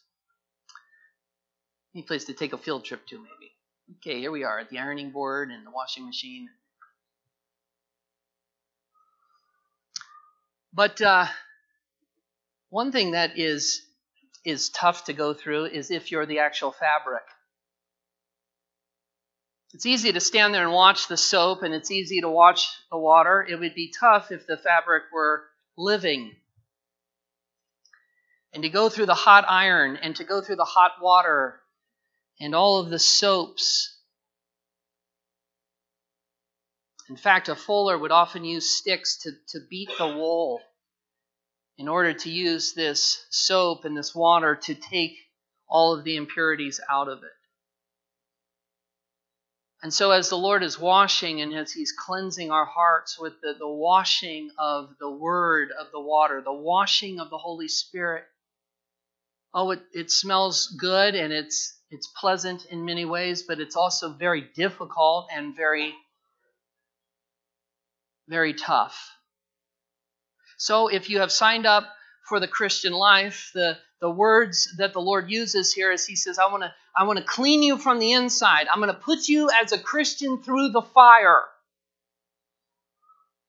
Neat 1.93 2.07
place 2.07 2.23
to 2.23 2.33
take 2.33 2.53
a 2.53 2.57
field 2.57 2.85
trip 2.85 3.05
to, 3.07 3.17
maybe. 3.17 3.56
Okay, 3.95 4.19
here 4.19 4.31
we 4.31 4.43
are 4.43 4.59
at 4.59 4.69
the 4.69 4.79
ironing 4.79 5.11
board 5.11 5.49
and 5.49 5.65
the 5.65 5.71
washing 5.71 6.05
machine. 6.05 6.49
But 10.73 11.01
uh, 11.01 11.27
one 12.69 12.91
thing 12.91 13.11
that 13.11 13.39
is 13.39 13.81
is 14.43 14.69
tough 14.69 15.05
to 15.05 15.13
go 15.13 15.33
through 15.33 15.65
is 15.65 15.89
if 15.89 16.11
you're 16.11 16.25
the 16.25 16.39
actual 16.39 16.71
fabric. 16.71 17.23
It's 19.73 19.85
easy 19.85 20.11
to 20.11 20.19
stand 20.19 20.53
there 20.53 20.63
and 20.63 20.71
watch 20.71 21.07
the 21.07 21.17
soap, 21.17 21.63
and 21.63 21.73
it's 21.73 21.91
easy 21.91 22.21
to 22.21 22.29
watch 22.29 22.67
the 22.91 22.97
water. 22.97 23.45
It 23.47 23.59
would 23.59 23.75
be 23.75 23.93
tough 23.99 24.31
if 24.31 24.47
the 24.47 24.57
fabric 24.57 25.03
were 25.13 25.43
living. 25.77 26.35
And 28.53 28.63
to 28.63 28.69
go 28.69 28.89
through 28.89 29.07
the 29.07 29.13
hot 29.13 29.45
iron, 29.47 29.97
and 29.97 30.15
to 30.15 30.23
go 30.23 30.41
through 30.41 30.55
the 30.55 30.65
hot 30.65 30.93
water, 31.01 31.59
and 32.39 32.53
all 32.53 32.79
of 32.79 32.89
the 32.89 32.99
soaps. 32.99 33.95
In 37.09 37.17
fact, 37.17 37.49
a 37.49 37.55
fuller 37.55 37.97
would 37.97 38.11
often 38.11 38.43
use 38.43 38.69
sticks 38.69 39.17
to, 39.23 39.31
to 39.49 39.59
beat 39.69 39.89
the 39.97 40.07
wool 40.07 40.61
in 41.77 41.87
order 41.87 42.13
to 42.13 42.29
use 42.29 42.73
this 42.73 43.25
soap 43.29 43.85
and 43.85 43.95
this 43.95 44.13
water 44.13 44.55
to 44.55 44.75
take 44.75 45.15
all 45.67 45.93
of 45.93 46.03
the 46.03 46.15
impurities 46.15 46.79
out 46.89 47.07
of 47.07 47.19
it. 47.19 47.31
And 49.83 49.93
so, 49.93 50.09
as 50.09 50.29
the 50.29 50.37
Lord 50.37 50.63
is 50.63 50.79
washing 50.79 51.39
and 51.41 51.53
as 51.53 51.71
He's 51.71 51.91
cleansing 51.91 52.51
our 52.51 52.65
hearts 52.65 53.19
with 53.19 53.39
the, 53.41 53.53
the 53.57 53.67
washing 53.67 54.49
of 54.57 54.89
the 54.99 55.09
Word 55.09 55.69
of 55.71 55.91
the 55.91 55.99
water, 55.99 56.41
the 56.41 56.51
washing 56.51 57.19
of 57.19 57.29
the 57.29 57.37
Holy 57.37 57.67
Spirit, 57.67 58.23
oh, 59.53 59.71
it, 59.71 59.81
it 59.93 60.11
smells 60.11 60.67
good 60.79 61.13
and 61.13 61.31
it's, 61.31 61.76
it's 61.89 62.07
pleasant 62.07 62.65
in 62.65 62.85
many 62.85 63.05
ways, 63.05 63.43
but 63.43 63.59
it's 63.59 63.75
also 63.75 64.09
very 64.09 64.49
difficult 64.55 65.27
and 65.33 65.55
very, 65.55 65.93
very 68.27 68.53
tough. 68.53 69.11
So, 70.57 70.87
if 70.87 71.09
you 71.09 71.19
have 71.19 71.31
signed 71.31 71.65
up 71.65 71.87
for 72.27 72.39
the 72.39 72.47
Christian 72.47 72.93
life, 72.93 73.51
the, 73.53 73.77
the 74.01 74.09
words 74.09 74.75
that 74.77 74.93
the 74.93 74.99
Lord 74.99 75.29
uses 75.29 75.71
here 75.71 75.91
is 75.91 76.05
He 76.05 76.15
says, 76.15 76.39
I 76.39 76.51
want 76.51 76.63
to 76.63 76.73
I 76.97 77.03
want 77.03 77.19
to 77.19 77.25
clean 77.25 77.61
you 77.61 77.77
from 77.77 77.99
the 77.99 78.13
inside. 78.13 78.67
I'm 78.67 78.79
going 78.79 78.93
to 78.93 78.99
put 78.99 79.27
you 79.27 79.51
as 79.61 79.71
a 79.71 79.77
Christian 79.77 80.41
through 80.41 80.69
the 80.69 80.81
fire. 80.81 81.43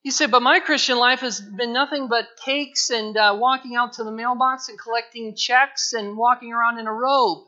You 0.02 0.10
say, 0.10 0.26
but 0.26 0.42
my 0.42 0.60
Christian 0.60 0.98
life 0.98 1.20
has 1.20 1.40
been 1.40 1.72
nothing 1.72 2.08
but 2.08 2.28
cakes 2.44 2.90
and 2.90 3.16
uh, 3.16 3.36
walking 3.38 3.74
out 3.74 3.94
to 3.94 4.04
the 4.04 4.12
mailbox 4.12 4.68
and 4.68 4.78
collecting 4.78 5.34
checks 5.34 5.94
and 5.94 6.16
walking 6.16 6.52
around 6.52 6.78
in 6.78 6.86
a 6.86 6.92
robe. 6.92 7.47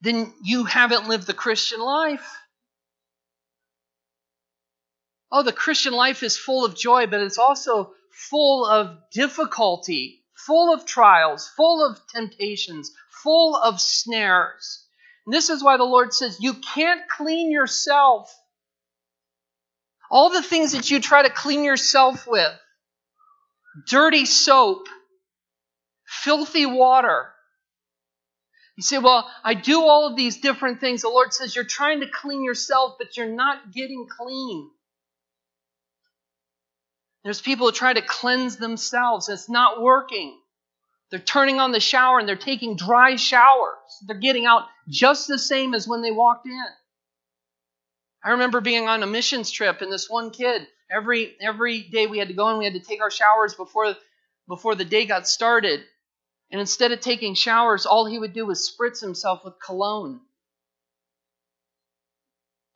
Then 0.00 0.32
you 0.42 0.64
haven't 0.64 1.08
lived 1.08 1.26
the 1.26 1.34
Christian 1.34 1.80
life. 1.80 2.26
Oh, 5.32 5.42
the 5.42 5.52
Christian 5.52 5.92
life 5.92 6.22
is 6.22 6.36
full 6.36 6.64
of 6.64 6.76
joy, 6.76 7.06
but 7.06 7.20
it's 7.20 7.38
also 7.38 7.92
full 8.10 8.66
of 8.66 8.98
difficulty, 9.12 10.24
full 10.34 10.72
of 10.74 10.86
trials, 10.86 11.48
full 11.48 11.86
of 11.86 12.00
temptations, 12.08 12.90
full 13.22 13.56
of 13.56 13.80
snares. 13.80 14.86
And 15.26 15.34
this 15.34 15.50
is 15.50 15.62
why 15.62 15.76
the 15.76 15.84
Lord 15.84 16.12
says, 16.12 16.38
You 16.40 16.54
can't 16.54 17.08
clean 17.08 17.52
yourself. 17.52 18.34
All 20.10 20.30
the 20.30 20.42
things 20.42 20.72
that 20.72 20.90
you 20.90 21.00
try 21.00 21.22
to 21.22 21.30
clean 21.30 21.62
yourself 21.62 22.26
with 22.26 22.52
dirty 23.88 24.26
soap, 24.26 24.88
filthy 26.06 26.66
water. 26.66 27.32
You 28.80 28.82
say, 28.82 28.96
Well, 28.96 29.30
I 29.44 29.52
do 29.52 29.82
all 29.82 30.06
of 30.06 30.16
these 30.16 30.38
different 30.38 30.80
things. 30.80 31.02
The 31.02 31.10
Lord 31.10 31.34
says 31.34 31.54
you're 31.54 31.66
trying 31.66 32.00
to 32.00 32.06
clean 32.06 32.42
yourself, 32.42 32.94
but 32.96 33.14
you're 33.14 33.26
not 33.26 33.74
getting 33.74 34.08
clean. 34.08 34.70
There's 37.22 37.42
people 37.42 37.66
who 37.66 37.72
try 37.72 37.92
to 37.92 38.00
cleanse 38.00 38.56
themselves, 38.56 39.28
and 39.28 39.36
it's 39.36 39.50
not 39.50 39.82
working. 39.82 40.34
They're 41.10 41.20
turning 41.20 41.60
on 41.60 41.72
the 41.72 41.80
shower 41.80 42.20
and 42.20 42.26
they're 42.26 42.36
taking 42.36 42.74
dry 42.74 43.16
showers. 43.16 43.76
They're 44.06 44.16
getting 44.16 44.46
out 44.46 44.62
just 44.88 45.28
the 45.28 45.38
same 45.38 45.74
as 45.74 45.86
when 45.86 46.00
they 46.00 46.10
walked 46.10 46.46
in. 46.46 46.66
I 48.24 48.30
remember 48.30 48.62
being 48.62 48.88
on 48.88 49.02
a 49.02 49.06
missions 49.06 49.50
trip 49.50 49.82
and 49.82 49.92
this 49.92 50.08
one 50.08 50.30
kid, 50.30 50.66
every 50.90 51.36
every 51.38 51.82
day 51.82 52.06
we 52.06 52.16
had 52.16 52.28
to 52.28 52.34
go 52.34 52.48
and 52.48 52.58
we 52.58 52.64
had 52.64 52.72
to 52.72 52.80
take 52.80 53.02
our 53.02 53.10
showers 53.10 53.54
before 53.54 53.94
before 54.48 54.74
the 54.74 54.86
day 54.86 55.04
got 55.04 55.28
started. 55.28 55.82
And 56.50 56.60
instead 56.60 56.92
of 56.92 57.00
taking 57.00 57.34
showers, 57.34 57.86
all 57.86 58.06
he 58.06 58.18
would 58.18 58.32
do 58.32 58.46
was 58.46 58.68
spritz 58.68 59.00
himself 59.00 59.44
with 59.44 59.60
cologne. 59.64 60.20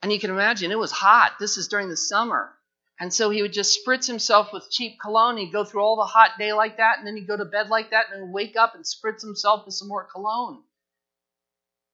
And 0.02 0.12
you 0.12 0.20
can 0.20 0.30
imagine 0.30 0.70
it 0.70 0.78
was 0.78 0.92
hot. 0.92 1.32
This 1.40 1.56
is 1.56 1.68
during 1.68 1.88
the 1.88 1.96
summer. 1.96 2.52
And 3.00 3.12
so 3.12 3.30
he 3.30 3.42
would 3.42 3.52
just 3.52 3.80
spritz 3.84 4.06
himself 4.06 4.52
with 4.52 4.70
cheap 4.70 5.00
cologne. 5.00 5.36
He'd 5.36 5.52
go 5.52 5.64
through 5.64 5.82
all 5.82 5.96
the 5.96 6.04
hot 6.04 6.32
day 6.38 6.52
like 6.52 6.76
that, 6.76 6.98
and 6.98 7.06
then 7.06 7.16
he'd 7.16 7.26
go 7.26 7.36
to 7.36 7.44
bed 7.44 7.68
like 7.68 7.90
that, 7.90 8.06
and 8.12 8.22
then 8.22 8.32
wake 8.32 8.54
up 8.56 8.74
and 8.74 8.84
spritz 8.84 9.22
himself 9.22 9.66
with 9.66 9.74
some 9.74 9.88
more 9.88 10.04
cologne. 10.04 10.62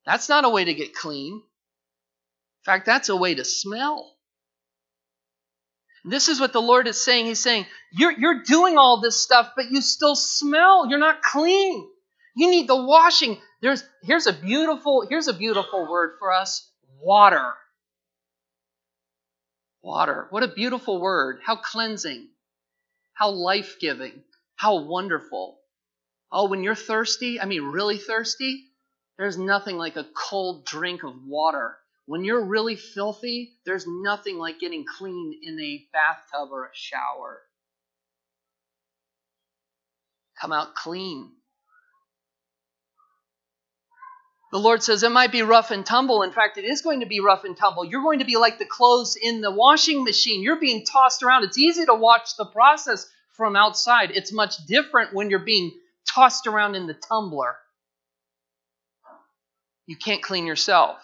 That's 0.04 0.28
not 0.28 0.44
a 0.44 0.50
way 0.50 0.64
to 0.64 0.74
get 0.74 0.94
clean. 0.94 1.34
In 1.34 2.64
fact, 2.64 2.84
that's 2.84 3.08
a 3.08 3.16
way 3.16 3.34
to 3.34 3.44
smell. 3.44 4.16
This 6.04 6.28
is 6.28 6.40
what 6.40 6.52
the 6.52 6.62
Lord 6.62 6.88
is 6.88 7.04
saying. 7.04 7.26
He's 7.26 7.42
saying, 7.42 7.66
you're, 7.92 8.12
you're 8.12 8.42
doing 8.42 8.78
all 8.78 9.00
this 9.00 9.20
stuff, 9.20 9.52
but 9.54 9.70
you 9.70 9.80
still 9.80 10.14
smell. 10.14 10.88
You're 10.88 10.98
not 10.98 11.22
clean. 11.22 11.88
You 12.34 12.50
need 12.50 12.68
the 12.68 12.82
washing. 12.82 13.38
There's 13.60 13.84
here's 14.02 14.26
a 14.26 14.32
beautiful, 14.32 15.06
here's 15.08 15.28
a 15.28 15.34
beautiful 15.34 15.90
word 15.90 16.16
for 16.18 16.32
us. 16.32 16.70
Water. 17.00 17.52
Water. 19.82 20.26
What 20.30 20.42
a 20.42 20.48
beautiful 20.48 21.00
word. 21.00 21.40
How 21.44 21.56
cleansing. 21.56 22.28
How 23.12 23.30
life 23.30 23.76
giving. 23.80 24.22
How 24.56 24.80
wonderful. 24.84 25.58
Oh, 26.32 26.48
when 26.48 26.62
you're 26.62 26.74
thirsty, 26.74 27.40
I 27.40 27.44
mean, 27.44 27.64
really 27.64 27.98
thirsty, 27.98 28.64
there's 29.18 29.36
nothing 29.36 29.76
like 29.76 29.96
a 29.96 30.06
cold 30.14 30.64
drink 30.64 31.02
of 31.02 31.14
water. 31.26 31.76
When 32.10 32.24
you're 32.24 32.44
really 32.44 32.74
filthy, 32.74 33.52
there's 33.64 33.86
nothing 33.86 34.36
like 34.36 34.58
getting 34.58 34.84
clean 34.84 35.38
in 35.44 35.60
a 35.60 35.86
bathtub 35.92 36.48
or 36.50 36.64
a 36.64 36.70
shower. 36.72 37.40
Come 40.40 40.50
out 40.50 40.74
clean. 40.74 41.30
The 44.50 44.58
Lord 44.58 44.82
says 44.82 45.04
it 45.04 45.12
might 45.12 45.30
be 45.30 45.42
rough 45.42 45.70
and 45.70 45.86
tumble. 45.86 46.24
In 46.24 46.32
fact, 46.32 46.58
it 46.58 46.64
is 46.64 46.82
going 46.82 46.98
to 46.98 47.06
be 47.06 47.20
rough 47.20 47.44
and 47.44 47.56
tumble. 47.56 47.84
You're 47.84 48.02
going 48.02 48.18
to 48.18 48.24
be 48.24 48.36
like 48.36 48.58
the 48.58 48.64
clothes 48.64 49.14
in 49.14 49.40
the 49.40 49.52
washing 49.52 50.02
machine. 50.02 50.42
You're 50.42 50.58
being 50.58 50.84
tossed 50.84 51.22
around. 51.22 51.44
It's 51.44 51.58
easy 51.58 51.86
to 51.86 51.94
watch 51.94 52.36
the 52.36 52.46
process 52.46 53.06
from 53.36 53.54
outside. 53.54 54.10
It's 54.10 54.32
much 54.32 54.56
different 54.66 55.14
when 55.14 55.30
you're 55.30 55.38
being 55.38 55.70
tossed 56.12 56.48
around 56.48 56.74
in 56.74 56.88
the 56.88 56.94
tumbler. 56.94 57.54
You 59.86 59.94
can't 59.94 60.24
clean 60.24 60.44
yourself. 60.44 60.98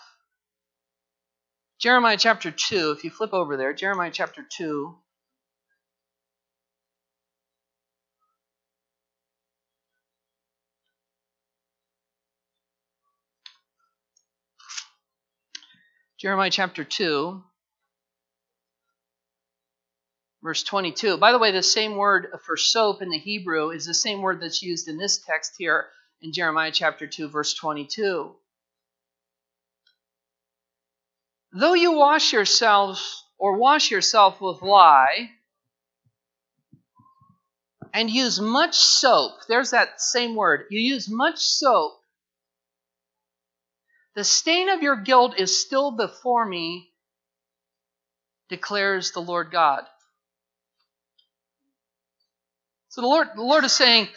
Jeremiah 1.79 2.17
chapter 2.17 2.51
2, 2.51 2.93
if 2.97 3.05
you 3.05 3.11
flip 3.11 3.35
over 3.35 3.59
there, 3.59 3.75
Jeremiah 3.75 4.11
chapter 4.11 4.43
2. 4.43 4.97
Jeremiah 16.19 16.51
chapter 16.51 16.83
2, 16.83 17.45
verse 20.43 20.63
22. 20.63 21.19
By 21.19 21.33
the 21.33 21.39
way, 21.39 21.53
the 21.53 21.63
same 21.63 21.97
word 21.97 22.29
for 22.47 22.57
soap 22.57 23.03
in 23.03 23.11
the 23.11 23.19
Hebrew 23.19 23.69
is 23.69 23.85
the 23.85 23.93
same 23.93 24.23
word 24.23 24.41
that's 24.41 24.63
used 24.63 24.89
in 24.89 24.97
this 24.97 25.19
text 25.19 25.53
here 25.59 25.89
in 26.23 26.33
Jeremiah 26.33 26.73
chapter 26.73 27.07
2, 27.07 27.29
verse 27.29 27.53
22. 27.53 28.35
Though 31.59 31.75
you 31.75 31.93
wash 31.93 32.33
yourselves 32.33 33.25
or 33.39 33.57
wash 33.57 33.91
yourself 33.91 34.41
with 34.41 34.63
lye 34.63 35.31
and 37.93 38.11
use 38.11 38.41
much 38.41 38.75
soap, 38.75 39.33
there's 39.49 39.71
that 39.71 40.01
same 40.01 40.35
word. 40.35 40.67
You 40.71 40.81
use 40.81 41.09
much 41.09 41.39
soap 41.39 41.95
the 44.17 44.25
stain 44.25 44.71
of 44.71 44.83
your 44.83 44.97
guilt 44.97 45.35
is 45.39 45.61
still 45.61 45.91
before 45.91 46.47
me, 46.47 46.91
declares 48.49 49.13
the 49.13 49.21
Lord 49.21 49.53
God. 49.53 49.85
So 52.89 53.03
the 53.03 53.07
Lord, 53.07 53.29
the 53.37 53.43
Lord 53.43 53.65
is 53.65 53.73
saying, 53.73 54.09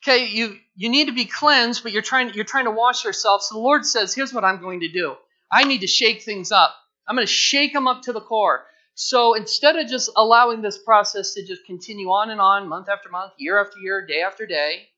okay, 0.00 0.26
you, 0.26 0.56
you 0.76 0.88
need 0.88 1.06
to 1.06 1.12
be 1.12 1.24
cleansed, 1.24 1.82
but 1.82 1.90
you're 1.90 2.02
trying, 2.02 2.32
you're 2.34 2.44
trying 2.44 2.66
to 2.66 2.70
wash 2.70 3.04
yourself. 3.04 3.42
So 3.42 3.56
the 3.56 3.60
Lord 3.60 3.84
says, 3.84 4.14
here's 4.14 4.32
what 4.32 4.44
I'm 4.44 4.60
going 4.60 4.80
to 4.80 4.88
do. 4.88 5.16
I 5.50 5.64
need 5.64 5.80
to 5.80 5.86
shake 5.86 6.22
things 6.22 6.52
up. 6.52 6.74
I'm 7.08 7.16
going 7.16 7.26
to 7.26 7.32
shake 7.32 7.72
them 7.72 7.88
up 7.88 8.02
to 8.02 8.12
the 8.12 8.20
core. 8.20 8.64
So 8.94 9.34
instead 9.34 9.76
of 9.76 9.88
just 9.88 10.10
allowing 10.16 10.62
this 10.62 10.78
process 10.78 11.34
to 11.34 11.46
just 11.46 11.64
continue 11.64 12.08
on 12.10 12.30
and 12.30 12.40
on, 12.40 12.68
month 12.68 12.88
after 12.88 13.08
month, 13.08 13.32
year 13.38 13.58
after 13.58 13.78
year, 13.78 14.06
day 14.06 14.20
after 14.20 14.46
day, 14.46 14.88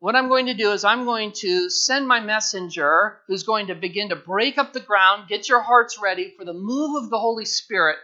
what 0.00 0.16
I'm 0.16 0.28
going 0.28 0.46
to 0.46 0.54
do 0.54 0.72
is 0.72 0.84
I'm 0.84 1.04
going 1.04 1.32
to 1.36 1.70
send 1.70 2.06
my 2.06 2.20
messenger 2.20 3.20
who's 3.26 3.44
going 3.44 3.68
to 3.68 3.74
begin 3.74 4.10
to 4.10 4.16
break 4.16 4.58
up 4.58 4.72
the 4.72 4.80
ground, 4.80 5.28
get 5.28 5.48
your 5.48 5.62
hearts 5.62 5.98
ready 6.02 6.34
for 6.36 6.44
the 6.44 6.52
move 6.52 7.02
of 7.02 7.10
the 7.10 7.18
Holy 7.18 7.46
Spirit. 7.46 7.96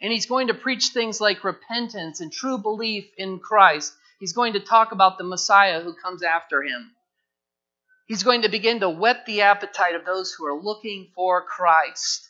And 0.00 0.12
he's 0.12 0.26
going 0.26 0.48
to 0.48 0.54
preach 0.54 0.88
things 0.88 1.20
like 1.20 1.44
repentance 1.44 2.20
and 2.20 2.32
true 2.32 2.58
belief 2.58 3.04
in 3.16 3.38
Christ. 3.38 3.92
He's 4.18 4.32
going 4.32 4.54
to 4.54 4.60
talk 4.60 4.90
about 4.90 5.18
the 5.18 5.24
Messiah 5.24 5.80
who 5.80 5.94
comes 5.94 6.24
after 6.24 6.62
him. 6.62 6.90
He's 8.08 8.22
going 8.22 8.42
to 8.42 8.48
begin 8.48 8.80
to 8.80 8.88
whet 8.88 9.26
the 9.26 9.42
appetite 9.42 9.94
of 9.94 10.06
those 10.06 10.32
who 10.32 10.46
are 10.46 10.58
looking 10.58 11.12
for 11.14 11.44
Christ. 11.44 12.26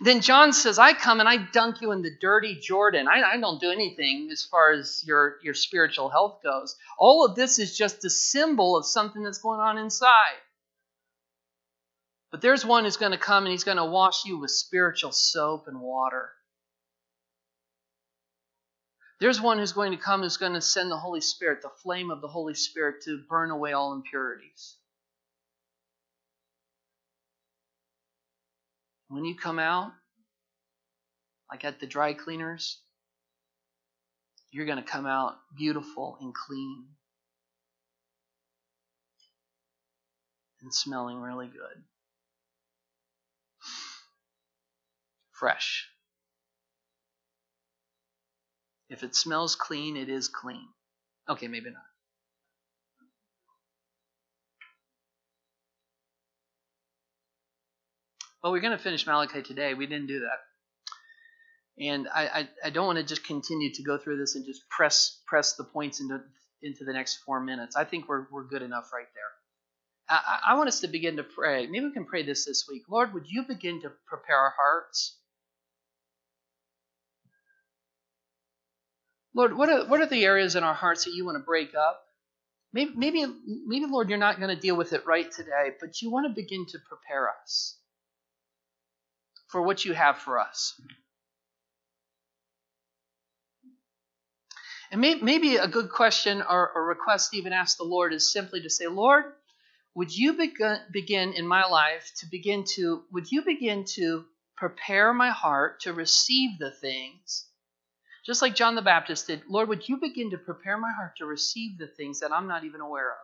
Then 0.00 0.22
John 0.22 0.54
says, 0.54 0.78
I 0.78 0.94
come 0.94 1.20
and 1.20 1.28
I 1.28 1.36
dunk 1.36 1.82
you 1.82 1.92
in 1.92 2.00
the 2.00 2.16
dirty 2.18 2.58
Jordan. 2.58 3.06
I, 3.06 3.22
I, 3.22 3.36
don't 3.38 3.60
do 3.60 3.70
anything 3.70 4.30
as 4.32 4.44
far 4.44 4.72
as 4.72 5.04
your, 5.06 5.36
your 5.42 5.54
spiritual 5.54 6.08
health 6.08 6.40
goes. 6.42 6.74
All 6.98 7.26
of 7.26 7.34
this 7.36 7.58
is 7.58 7.76
just 7.76 8.04
a 8.04 8.10
symbol 8.10 8.76
of 8.76 8.86
something 8.86 9.22
that's 9.22 9.38
going 9.38 9.60
on 9.60 9.76
inside. 9.76 10.38
But 12.30 12.40
there's 12.40 12.64
one 12.64 12.84
who's 12.84 12.96
going 12.96 13.12
to 13.12 13.18
come 13.18 13.44
and 13.44 13.52
he's 13.52 13.64
going 13.64 13.76
to 13.76 13.84
wash 13.84 14.24
you 14.24 14.38
with 14.38 14.50
spiritual 14.52 15.12
soap 15.12 15.68
and 15.68 15.80
water. 15.80 16.30
There's 19.20 19.40
one 19.40 19.58
who's 19.58 19.72
going 19.72 19.90
to 19.92 19.98
come 19.98 20.22
who's 20.22 20.36
going 20.36 20.52
to 20.52 20.60
send 20.60 20.90
the 20.90 20.96
Holy 20.96 21.20
Spirit, 21.20 21.62
the 21.62 21.70
flame 21.82 22.10
of 22.10 22.20
the 22.20 22.28
Holy 22.28 22.54
Spirit, 22.54 23.02
to 23.04 23.20
burn 23.28 23.50
away 23.50 23.72
all 23.72 23.92
impurities. 23.92 24.76
When 29.08 29.24
you 29.24 29.34
come 29.34 29.58
out, 29.58 29.92
like 31.50 31.64
at 31.64 31.80
the 31.80 31.86
dry 31.86 32.12
cleaners, 32.12 32.78
you're 34.52 34.66
going 34.66 34.78
to 34.78 34.84
come 34.84 35.06
out 35.06 35.36
beautiful 35.56 36.16
and 36.20 36.32
clean 36.34 36.84
and 40.62 40.72
smelling 40.72 41.18
really 41.18 41.46
good. 41.46 41.82
Fresh. 45.32 45.88
If 48.88 49.02
it 49.02 49.14
smells 49.14 49.54
clean, 49.54 49.96
it 49.96 50.08
is 50.08 50.28
clean. 50.28 50.66
Okay, 51.28 51.48
maybe 51.48 51.70
not. 51.70 51.82
Well, 58.42 58.52
we're 58.52 58.60
going 58.60 58.76
to 58.76 58.82
finish 58.82 59.06
Malachi 59.06 59.42
today. 59.42 59.74
We 59.74 59.86
didn't 59.86 60.06
do 60.06 60.20
that. 60.20 61.84
And 61.84 62.08
I, 62.08 62.26
I, 62.26 62.48
I 62.66 62.70
don't 62.70 62.86
want 62.86 62.98
to 62.98 63.04
just 63.04 63.24
continue 63.24 63.72
to 63.74 63.82
go 63.82 63.98
through 63.98 64.16
this 64.16 64.34
and 64.34 64.44
just 64.44 64.68
press 64.68 65.20
press 65.26 65.54
the 65.54 65.64
points 65.64 66.00
into 66.00 66.20
into 66.62 66.84
the 66.84 66.92
next 66.92 67.16
four 67.24 67.40
minutes. 67.40 67.76
I 67.76 67.84
think 67.84 68.08
we're, 68.08 68.26
we're 68.32 68.44
good 68.44 68.62
enough 68.62 68.90
right 68.92 69.06
there. 69.14 70.18
I, 70.18 70.40
I 70.48 70.54
want 70.56 70.68
us 70.68 70.80
to 70.80 70.88
begin 70.88 71.16
to 71.16 71.22
pray. 71.22 71.66
Maybe 71.66 71.84
we 71.84 71.92
can 71.92 72.06
pray 72.06 72.24
this 72.24 72.46
this 72.46 72.66
week. 72.68 72.82
Lord, 72.88 73.14
would 73.14 73.26
you 73.28 73.44
begin 73.44 73.80
to 73.82 73.92
prepare 74.06 74.36
our 74.36 74.54
hearts? 74.56 75.18
Lord, 79.38 79.56
what 79.56 79.68
are, 79.68 79.86
what 79.86 80.00
are 80.00 80.06
the 80.06 80.24
areas 80.24 80.56
in 80.56 80.64
our 80.64 80.74
hearts 80.74 81.04
that 81.04 81.14
you 81.14 81.24
want 81.24 81.36
to 81.36 81.44
break 81.44 81.72
up? 81.72 82.02
Maybe, 82.72 82.90
maybe, 82.96 83.24
maybe 83.66 83.86
Lord, 83.86 84.08
you're 84.08 84.18
not 84.18 84.40
going 84.40 84.52
to 84.52 84.60
deal 84.60 84.76
with 84.76 84.92
it 84.92 85.06
right 85.06 85.30
today, 85.30 85.70
but 85.80 86.02
you 86.02 86.10
want 86.10 86.26
to 86.26 86.34
begin 86.34 86.66
to 86.66 86.78
prepare 86.88 87.28
us 87.30 87.78
for 89.46 89.62
what 89.62 89.84
you 89.84 89.92
have 89.92 90.18
for 90.18 90.40
us. 90.40 90.74
And 94.90 95.00
may, 95.00 95.14
maybe 95.14 95.54
a 95.54 95.68
good 95.68 95.88
question 95.88 96.42
or, 96.42 96.72
or 96.74 96.84
request 96.84 97.30
to 97.30 97.36
even 97.36 97.52
ask 97.52 97.76
the 97.76 97.84
Lord 97.84 98.12
is 98.12 98.32
simply 98.32 98.62
to 98.62 98.70
say, 98.70 98.88
Lord, 98.88 99.24
would 99.94 100.12
you 100.12 100.32
begin, 100.32 100.78
begin 100.92 101.32
in 101.34 101.46
my 101.46 101.64
life 101.64 102.10
to 102.18 102.26
begin 102.28 102.64
to, 102.74 103.04
would 103.12 103.30
you 103.30 103.42
begin 103.42 103.84
to 103.94 104.24
prepare 104.56 105.14
my 105.14 105.30
heart 105.30 105.82
to 105.82 105.92
receive 105.92 106.58
the 106.58 106.72
things, 106.72 107.47
just 108.28 108.42
like 108.42 108.54
John 108.54 108.74
the 108.74 108.82
Baptist 108.82 109.26
did? 109.26 109.40
Lord, 109.48 109.70
would 109.70 109.88
you 109.88 109.96
begin 109.96 110.30
to 110.32 110.38
prepare 110.38 110.76
my 110.76 110.92
heart 110.92 111.16
to 111.16 111.24
receive 111.24 111.78
the 111.78 111.86
things 111.86 112.20
that 112.20 112.30
I'm 112.30 112.46
not 112.46 112.62
even 112.62 112.82
aware 112.82 113.10
of? 113.10 113.16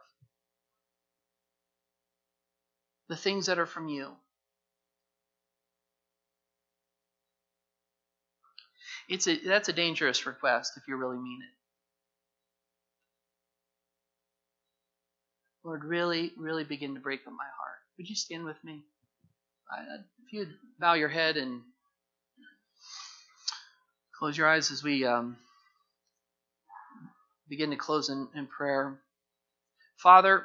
The 3.10 3.16
things 3.16 3.44
that 3.46 3.58
are 3.58 3.66
from 3.66 3.88
you. 3.88 4.12
It's 9.06 9.28
a, 9.28 9.38
that's 9.44 9.68
a 9.68 9.74
dangerous 9.74 10.24
request 10.24 10.72
if 10.78 10.84
you 10.88 10.96
really 10.96 11.18
mean 11.18 11.40
it. 11.42 11.50
Lord, 15.68 15.84
really, 15.84 16.32
really 16.38 16.64
begin 16.64 16.94
to 16.94 17.00
break 17.00 17.20
up 17.26 17.32
my 17.34 17.44
heart. 17.44 17.78
Would 17.98 18.08
you 18.08 18.16
stand 18.16 18.46
with 18.46 18.56
me? 18.64 18.84
I, 19.70 19.96
if 20.24 20.32
you'd 20.32 20.54
bow 20.80 20.94
your 20.94 21.10
head 21.10 21.36
and 21.36 21.60
close 24.24 24.38
your 24.38 24.48
eyes 24.48 24.70
as 24.70 24.82
we 24.82 25.04
um, 25.04 25.36
begin 27.46 27.68
to 27.68 27.76
close 27.76 28.08
in, 28.08 28.26
in 28.34 28.46
prayer. 28.46 28.98
Father, 29.98 30.44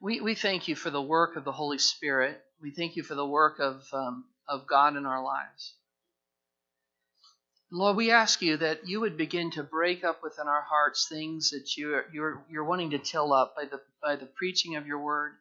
we, 0.00 0.20
we 0.20 0.36
thank 0.36 0.68
you 0.68 0.76
for 0.76 0.90
the 0.90 1.02
work 1.02 1.34
of 1.34 1.42
the 1.42 1.50
Holy 1.50 1.78
Spirit. 1.78 2.40
We 2.62 2.70
thank 2.70 2.94
you 2.94 3.02
for 3.02 3.16
the 3.16 3.26
work 3.26 3.58
of 3.58 3.82
um, 3.92 4.26
of 4.48 4.68
God 4.68 4.96
in 4.96 5.04
our 5.04 5.20
lives. 5.20 5.74
Lord, 7.72 7.96
we 7.96 8.12
ask 8.12 8.40
you 8.40 8.58
that 8.58 8.86
you 8.86 9.00
would 9.00 9.16
begin 9.16 9.50
to 9.52 9.64
break 9.64 10.04
up 10.04 10.22
within 10.22 10.46
our 10.46 10.62
hearts 10.62 11.08
things 11.08 11.50
that 11.50 11.76
you're, 11.76 12.04
you're, 12.12 12.40
you're 12.48 12.62
wanting 12.62 12.90
to 12.90 12.98
till 12.98 13.32
up 13.32 13.56
by 13.56 13.64
the, 13.64 13.80
by 14.00 14.14
the 14.14 14.26
preaching 14.26 14.76
of 14.76 14.86
your 14.86 15.00
word. 15.00 15.32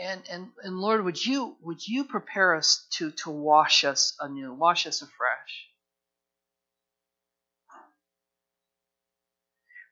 And, 0.00 0.22
and, 0.28 0.48
and 0.62 0.78
Lord, 0.78 1.04
would 1.04 1.24
you, 1.24 1.56
would 1.62 1.86
you 1.86 2.04
prepare 2.04 2.56
us 2.56 2.86
to, 2.94 3.12
to 3.12 3.30
wash 3.30 3.84
us 3.84 4.16
anew, 4.20 4.52
wash 4.52 4.86
us 4.86 5.02
afresh? 5.02 5.68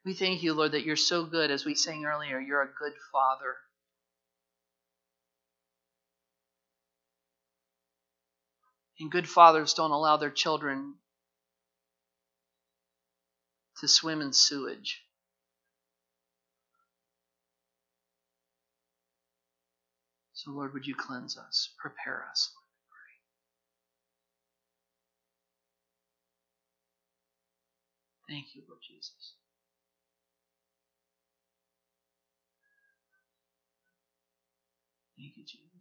We 0.04 0.14
thank 0.14 0.42
you, 0.42 0.54
Lord, 0.54 0.72
that 0.72 0.84
you're 0.84 0.96
so 0.96 1.24
good. 1.24 1.52
As 1.52 1.64
we 1.64 1.76
sang 1.76 2.04
earlier, 2.04 2.40
you're 2.40 2.62
a 2.62 2.66
good 2.66 2.94
father. 3.12 3.56
And 8.98 9.10
good 9.10 9.28
fathers 9.28 9.74
don't 9.74 9.92
allow 9.92 10.16
their 10.16 10.30
children 10.30 10.94
to 13.80 13.88
swim 13.88 14.20
in 14.20 14.32
sewage. 14.32 15.02
So, 20.44 20.52
Lord, 20.52 20.74
would 20.74 20.86
you 20.86 20.94
cleanse 20.96 21.38
us, 21.38 21.70
prepare 21.80 22.26
us, 22.30 22.50
Thank 28.28 28.54
you, 28.54 28.62
Lord 28.68 28.80
Jesus. 28.86 29.34
Thank 35.18 35.36
you, 35.36 35.44
Jesus. 35.44 35.71